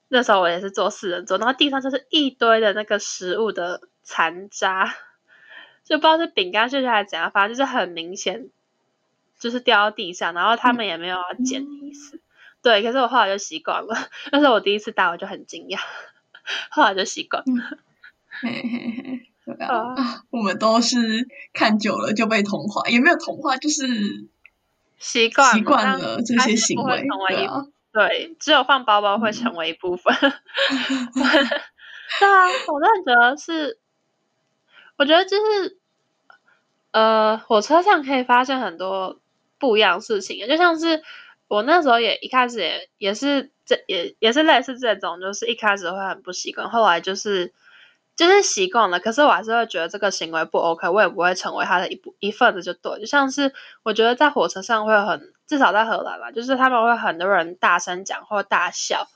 [0.09, 4.93] 那时候我也是坐四人座，然后地上就是一堆的那个食物的残渣，
[5.83, 8.51] 就不知道是饼干屑屑还是怎样，反正就是很明显。
[9.39, 12.17] 就是掉到地上，然后他们也没有要捡的意思。
[12.17, 12.21] 嗯、
[12.63, 14.09] 对，可是我后来就习惯了。
[14.31, 15.79] 那是我第一次打，我就很惊讶，
[16.71, 17.77] 后来就习惯了。
[18.41, 24.27] 嘿嘿嘿，对啊，啊我们都是看久了就被同化，也没有同化，就是
[24.97, 27.07] 习惯习惯了这些行为。
[27.29, 30.13] 对啊，对，只有放包包会成为一部分。
[30.15, 30.31] 嗯、
[31.13, 33.79] 对啊，我真的觉得是，
[34.97, 35.77] 我觉得就是，
[36.91, 39.19] 呃，火车上可以发现很多。
[39.59, 41.01] 不一样的事情，就像是
[41.47, 47.53] 我那时候也一开始也也是这也也是类似这种，就是一开始会很不习惯，后来就是
[48.15, 48.99] 就是习惯了。
[48.99, 52.99] 可是我还是会觉得这个行为不 OK，我也不会成为他的一部一份子就对。
[52.99, 53.53] 就像是
[53.83, 59.07] 我觉得在火车上会很，至少在荷兰吧，就是他们会很多人大声讲或大笑，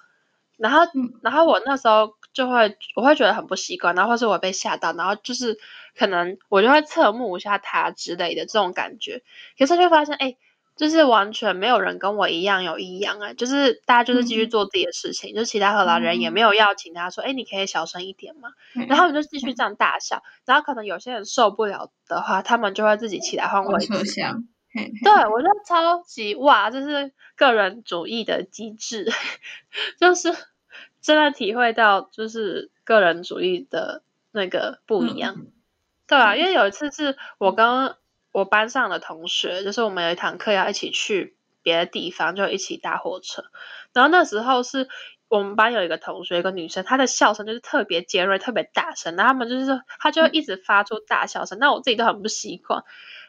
[0.58, 0.82] 然后
[1.22, 5.60] 然后我那时候就会我会觉得很不习惯，然后或是我被吓到，然后就是。
[5.94, 9.24] 可能我就会侧目一下他之类的这种感觉，
[9.60, 10.38] 可是就发现，哎，
[10.78, 23.92] 就是完全没有人跟我一样有异样哎，就是大家就是继续做自己的事情，嗯、就其他荷兰人也没有要请他说，哎、嗯，你可以小声一点嘛，嗯、然后他们就继续这样大笑，嗯、然后可能有些人受不了的话，他们就会自己起来换位置。
[25.04, 29.12] 对，我觉得超级哇，这是个人主义的机制，
[30.00, 30.34] 就是
[31.02, 35.52] 真的体会到就是个人主义的那个不一样，嗯、
[36.08, 37.96] 对啊，因为有一次是我跟。
[38.34, 43.44] 我班上的同学，就是我们有一堂课要一起去别的地方，就一起搭火车。
[43.92, 44.88] 然后那时候是
[45.28, 49.18] 我们班有一个同学，一个女生，她的笑声就是特别尖锐、特别大声。
[49.18, 52.86] 然后他们就是，她就一直发出大笑声，那我自己都很不习惯。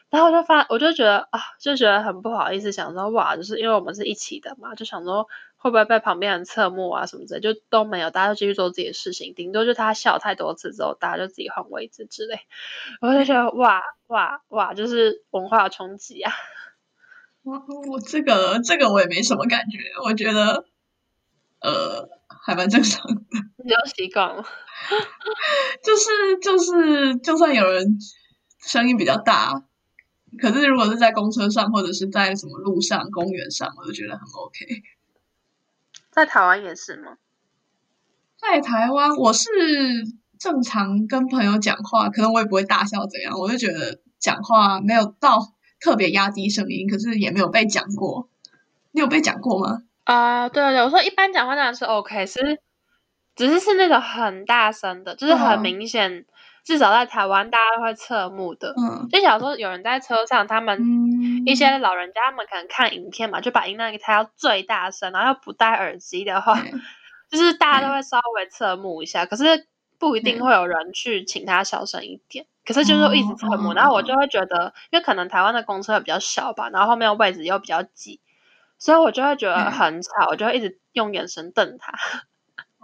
[0.09, 5.27] 然后我就发，我就觉得啊，就觉得很不好意思，想说哇，就是因为我们是一起的嘛，就想说。
[5.63, 12.37] 会不会被旁边人侧目啊什么之类，就都没有，大家都继续做自己的事情，顶多就他笑太多次之后，大家就自己换位置之类。
[12.99, 16.33] 我就觉得哇哇哇，就是文化冲击啊！
[17.43, 17.53] 我
[17.89, 20.65] 我这个这个我也没什么感觉，我觉得
[21.61, 22.09] 呃
[22.45, 23.21] 还蛮正常的，
[23.63, 24.43] 你就习惯了。
[25.81, 27.97] 就是就是，就算有人
[28.59, 29.63] 声音比较大，
[30.41, 34.65] 可是如果是在公车上或者是在什么路上、公园上，我就觉得很 OK。
[36.13, 37.17] 在台湾也是吗？
[38.37, 39.49] 在台湾，我是
[40.37, 45.39] 正常跟朋友讲话，可能我也不会大笑怎样，我就觉得讲话没有到
[45.79, 48.29] 特别压低声音，可是也没有被讲过。
[48.91, 49.83] 你有被讲过吗？
[50.03, 52.59] 啊、uh，对对，我说一般讲话当然是 OK，是
[53.35, 56.25] 只是是那种很大声的，就是很明显，uh.
[56.63, 58.73] 至少在台湾大家都会侧目的。
[58.77, 60.79] 嗯，就假如说有人在车上，他们。
[61.45, 66.81] 一些老人家他们可能看影片嘛，就把音量给调到最大声，然后又不戴耳机的话，嗯、
[67.29, 69.67] 就是大家都会稍微侧目一下，嗯、可是
[69.99, 72.45] 不一定会有人去请他小声一点。
[72.45, 78.21] 嗯、可是就是一直侧目，嗯、然后我就会觉得，因为可能台湾的公车比较小吧，然后后面位置又比较挤，
[78.79, 81.91] 所以我就会觉得很吵，嗯、我就会一直用眼神瞪他。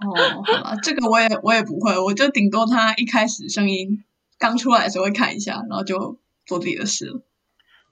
[0.02, 4.04] 哦，好吧，这个我也我也不会，我就顶多他一开始声音
[4.38, 7.22] 刚出来的时候会看一下，然后就做自己的事了。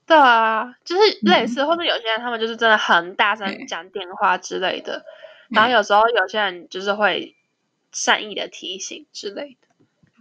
[0.05, 5.05] 对啊，就是类似，嗯、或者有些人他们就是真的很大声讲电话之类的，
[5.49, 7.35] 嗯、然后有时候有些人就是会
[7.91, 9.67] 善意的提醒之类的，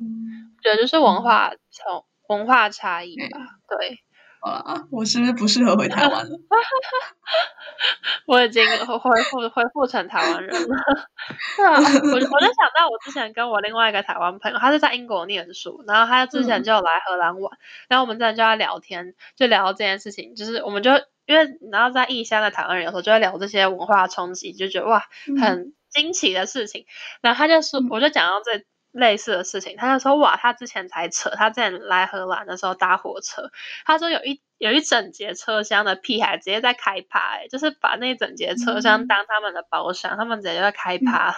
[0.00, 3.98] 嗯，对，就是文化从、嗯、文化差异吧，嗯、
[4.42, 4.50] 对。
[4.52, 6.38] 啊，我是不是不适合回台湾了？
[8.26, 10.76] 我已经恢复恢复成台湾人了。
[11.56, 17.58] 对啊，我我就想到我之前跟我另外一个台湾朋友，他是在英国念书，然后他之前就来荷兰玩，嗯、
[17.88, 20.90] 然后我们之前就在聊天，就聊这件事情，就是我们就
[21.26, 25.04] 因为然后在异乡的台湾人有时候就会聊这些文化冲击，就觉得哇，
[25.40, 26.82] 很惊奇的事情。
[26.82, 26.86] 嗯、
[27.22, 28.64] 然后他就说，我就讲到这。
[28.96, 33.50] 类似的事情，他就说哇，他之前才扯，他之前来荷兰的时候搭火车，
[33.84, 41.36] 他说有一有一整节车厢的屁孩直接在开趴，欸，就是把那一整节车厢当他们的包厢，嗯、他们直接就在开趴，嗯、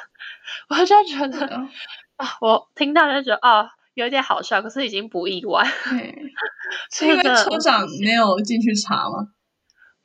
[0.78, 5.64] 我就觉得啊、嗯， 我听到就觉得哦，有点好笑，可是已经不意外。
[6.92, 9.28] 是因为车长没有进去查吗？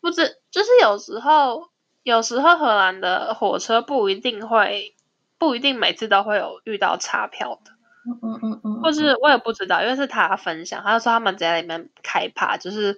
[0.01, 1.69] 不知，就是有时候，
[2.01, 4.95] 有时候荷兰的火车不一定会。
[5.43, 7.71] 不一定每次都会有遇到差票的，
[8.07, 12.97] 嗯嗯嗯嗯，或是我也不知道，因为是他分享，他就说他们在里面开趴，就是，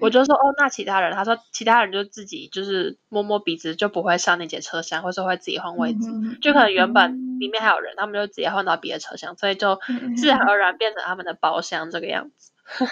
[0.00, 5.98] 我就说哦，那其他人，他说其他人就自己就是摸摸鼻子就不会上那节车厢，或是会自己换位置，
[6.40, 9.80] 就可能原本里面还有人，他们就直接换到别的车厢，所以就
[10.16, 12.52] 自然而然变成他们的包厢这个样子，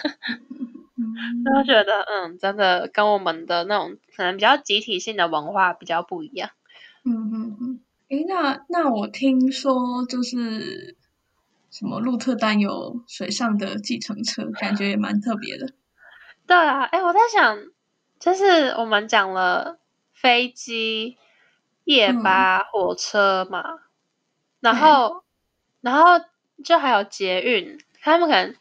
[1.44, 6.50] 就觉得嗯，真的跟我们的那种可能比较集体性的文化比较不一样，
[7.04, 7.80] 嗯嗯嗯。
[8.08, 10.96] 诶，那那我听说就是
[11.70, 15.68] 什么鹿特丹有水上的计程车，感觉也蛮特别的。
[16.48, 17.58] 对啊，诶，我在想，
[18.18, 19.78] 就是我们讲了
[20.14, 21.18] 飞机、
[21.84, 23.62] 夜巴、嗯、火车嘛，
[24.60, 25.22] 然后，
[25.82, 26.24] 然后
[26.64, 28.54] 就还有捷运，他们可能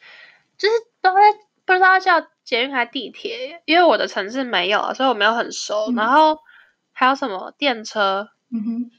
[0.57, 1.21] 就是都在
[1.63, 5.85] 不知道叫捷运还是地铁，因为我的城市没有，所以我没有很熟。
[5.89, 6.39] 嗯、然后
[6.91, 8.27] 还有什么电车？
[8.51, 8.91] 嗯哼。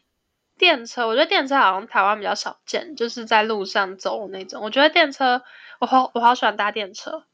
[0.59, 4.63] 电车，我觉得电车好像台湾比较少见，就是在路上走的那种。
[4.63, 5.43] 我觉得电车，
[5.79, 7.25] 我好我好喜欢搭电车，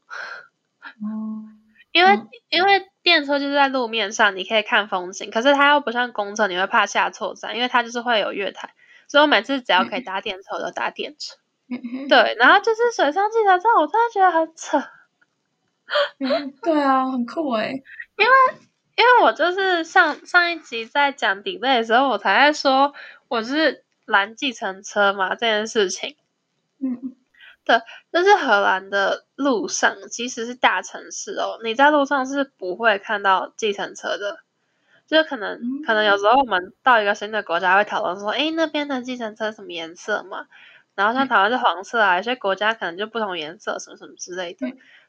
[1.01, 1.59] 嗯、
[1.91, 8.73] 因为、嗯、因为电车就是在路面上，你可以看风景，可是它又不像公车，你会怕下错站，因为它就是会有月台。
[9.07, 11.35] 所以我每次只要可以搭电车，我就搭电车。
[11.67, 14.83] 嗯、对，然后就是水上计程车，我真的觉得很扯。
[16.19, 17.83] 嗯、对啊，很酷诶，
[18.17, 18.31] 因为
[18.95, 22.93] 因为我就是上上一集在讲 delay 的时候，我才在说。
[23.27, 26.15] 我是拦计程车嘛，这件事情，
[26.79, 27.15] 嗯，
[27.63, 34.39] 对，就是荷兰的路上，即使是大城市哦，你在路上是不会看到计程车的。
[35.07, 40.47] 就是可能，可能有时候我们到一个新的国家会讨论说，诶，那边的计程车什么颜色嘛？
[40.95, 44.65] 然后像台湾是黄色啊，有些国家可能就不同颜色，什么什么之类的。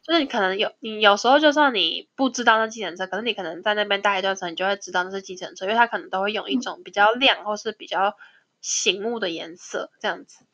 [0.07, 8.17] 就是你可能有，你有时候就算你不知道那计程车，可是你可能在那边待一段时间，你就会知道那是计程车，因为它可能都会用一种比较亮或是比较
[8.61, 10.45] 醒目的颜色这样子。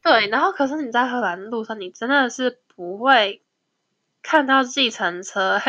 [0.00, 3.42] 对，然后可是你在荷兰路上，你真的是不会
[4.22, 5.60] 看到计程车，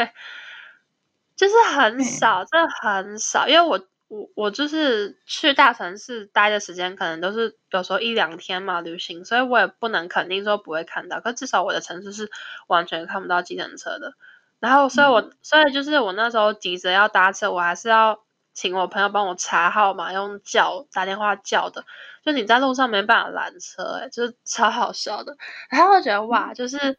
[1.35, 3.49] 就是很少，真的很少。
[3.49, 11.21] 因为我我我就是去大城市待的时间，可能都是有时候一两天嘛旅行，所以我也不能肯定说不会看到。
[11.21, 12.29] 可至少我的城市是
[12.67, 14.15] 完全看不到计程车的。
[14.59, 18.21] 然后，所以我所以就是我那时候急着要搭车，我还是要。
[18.51, 21.85] 请我朋友帮我查号码，用叫打电话叫的，
[22.25, 25.37] 就你在路上没办法拦车，欸，诶就是超好笑的。
[25.69, 26.97] 然后我觉得哇，就是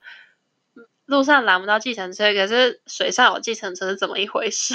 [1.05, 4.75] 路上拦不到计程车，可是水上有计程车是怎么一回事？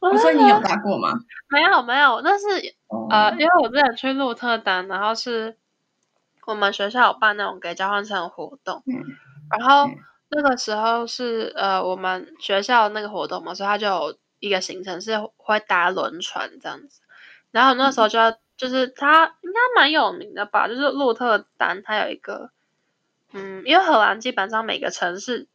[0.00, 1.12] 我说你有搭过吗？
[1.48, 2.46] 没有没有，那是
[3.10, 5.56] 呃，因为我之前去鹿特丹，然后是
[6.46, 8.82] 我们学校有办那种给交换生活动，
[9.50, 9.90] 然后
[10.28, 14.18] 那个时候是呃我们学校那个活动嘛，所以他就有。
[14.42, 17.02] 一个行程是会搭轮船这样子，
[17.50, 22.50] 然后那时候就要就是它应该蛮有名的吧，就是鹿特丹，它有一个，
[23.34, 25.46] 嗯，因为荷兰基本上每个城市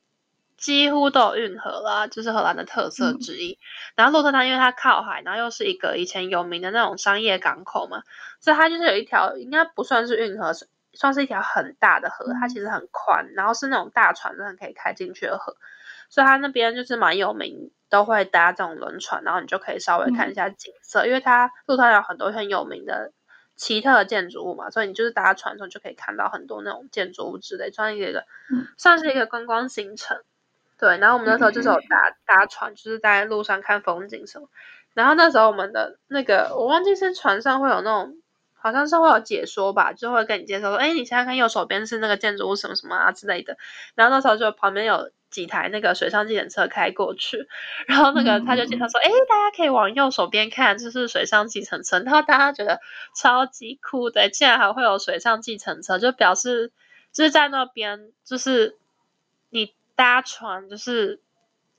[0.57, 3.57] 几乎都有运河啦，就是荷兰的特色之一。
[3.95, 8.03] 然后鹿特丹因为它靠海，然后又是一个以前有名的那种商业港口嘛，
[8.39, 10.51] 所以它就是有一条应该不算是运河，
[10.93, 15.55] 算是一条很大的河，它其实很宽，然后是那种大船真的可以开进去的河，
[16.09, 17.71] 所以它那边就是蛮有名。
[17.87, 23.13] 都会搭这种轮船，然后你就可以稍微看一下景色，嗯、因为它鹿特丹有很多很有名的
[23.55, 30.17] 奇特的建筑物嘛，所以你就是搭船的时候就可以看到很多那种建筑物之类，算是一个、嗯、算是一个观光行程。
[30.77, 34.49] 对，然后我们那时候就是有搭、嗯、搭船，就是在路上看风景什么。
[34.93, 38.17] 然后那时候我们的那个我忘记是船上会有那种，
[38.53, 43.57] 好像是会有解说吧，就会跟你介绍说，哎，你现在看右手边是那个建筑物什么什么啊之类的。
[43.95, 45.11] 然后那时候就旁边有。
[45.31, 47.45] 几台那个水上计程车开过去，
[47.87, 52.79] 然后那个他就介绍说：“哎、嗯，大家可以往右手边看，这是水上计程车。”然后大家觉得
[53.13, 56.71] 超级酷的，竟然还会有水上计程车，就表示
[57.11, 58.77] 就是在那边，就是
[59.49, 61.21] 你搭船，就是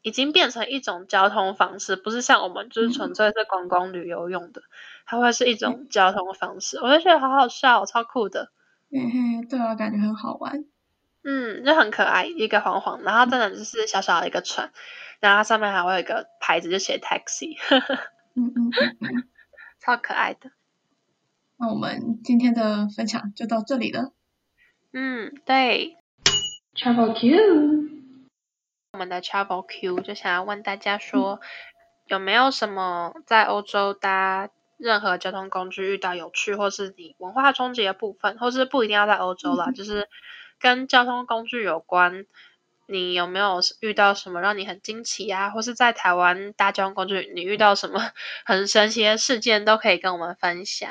[0.02, 4.62] 已经变成一种交通方式，不是像我们就是纯粹是观光旅游用的，
[5.04, 6.78] 它会是一种交通方式。
[6.78, 8.50] 我就觉得好好笑，超酷的。
[8.90, 10.64] 嗯哼，对啊，感觉很好玩。
[11.24, 14.70] 嗯，就很可爱，一个黄黄，然后真的就是小小的一个船，
[15.18, 17.56] 然后它上面还会有一个牌子，就写 taxi，
[18.34, 19.28] 嗯嗯嗯嗯，
[19.80, 20.52] 超可爱的。
[21.58, 24.12] 那我们今天的分享就到这里了。
[24.92, 25.96] 嗯，对。
[26.76, 27.95] Travel Q，
[28.97, 31.47] 我们的 Travel Q 就想要问大家说，嗯、
[32.07, 40.09] 有没有什么在欧洲搭任何交通工具遇到有趣或是你文化冲击的部分，或是不一定要在欧洲啦，嗯、就是。
[40.59, 42.24] 跟交通工具有关，
[42.86, 45.51] 你有没有遇到什么让你很惊奇啊？
[45.51, 48.01] 或是在台湾搭交通工具，你遇到什么
[48.47, 50.90] 很神奇的事件，都可以跟我们分享。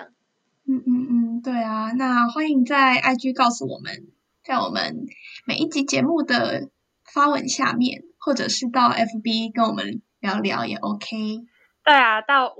[0.67, 4.05] 嗯嗯嗯，对啊，那欢迎在 IG 告诉我们，
[4.43, 5.07] 在我们
[5.45, 6.69] 每一集节目的
[7.15, 11.15] 发文下面，或者是到 FB 跟我们聊聊也 OK。
[11.85, 12.53] 对啊，到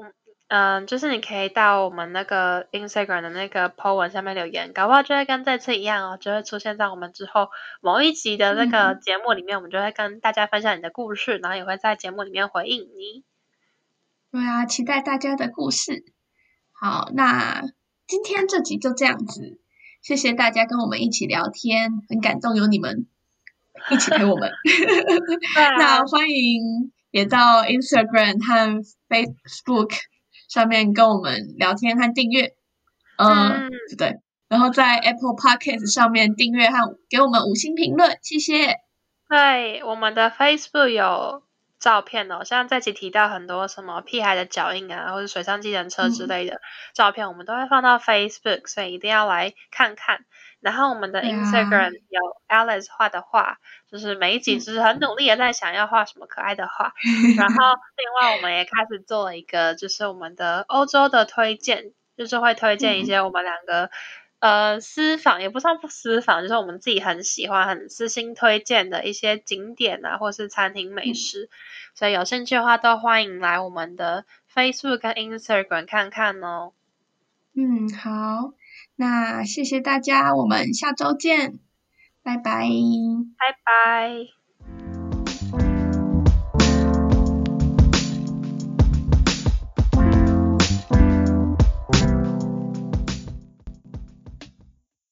[0.48, 7.50] 嗯，就是你可以到我们那个 Instagram 的那个 po 文下面留言，搞不好就会跟这次一样哦，就会出现在我们之后
[7.82, 13.26] 某一集的那个节目里面，嗯、我们就会跟大家分享你的故事，然后也会在节目里面回应你。
[14.32, 16.06] 对啊，期待大家的故事。
[16.72, 17.62] 好，那
[18.08, 19.60] 今天这集就这样子，
[20.02, 23.08] 谢谢大家跟我们一起聊天，很感动有你们
[23.92, 24.52] 一起陪我们。
[25.78, 29.92] 那欢迎也到 Instagram 和 Facebook。
[30.48, 32.54] 上面跟我们聊天和订阅，
[33.18, 38.76] 嗯，嗯对对，然后在 Apple Podcast 上面订阅和给我们五星评论，谢谢。
[39.28, 41.44] 对，我们的 Facebook 有
[41.80, 46.62] 照片哦，像这期提到很多什么屁孩的脚印啊，或者水上计程车之类的
[46.94, 50.20] 照片，嗯、我们都会放到 Facebook，所以一定要来看看。
[50.66, 53.58] 然后我们的 Instagram 有 Alice 画的画，啊、
[53.88, 56.92] 就是每一集是很努力的在想要画什么可爱的画。
[57.06, 63.92] 嗯、然后另外我们也开始做了一个，就是我们的欧洲的推荐，就是会推荐一些我们两个、
[64.40, 71.44] 嗯、呃私访，也不算不私访，就是我们自己很喜欢、很私心推荐的一些景点啊，或是餐厅美食。
[71.44, 71.50] 嗯、
[71.94, 76.72] 所以有兴趣的话，都欢迎来我们的 Facebook 跟 Instagram 看看哦。
[77.54, 78.54] 嗯，好。
[78.96, 81.60] 那谢谢大家，我们下周见，
[82.24, 82.68] 拜拜，
[83.38, 84.45] 拜拜。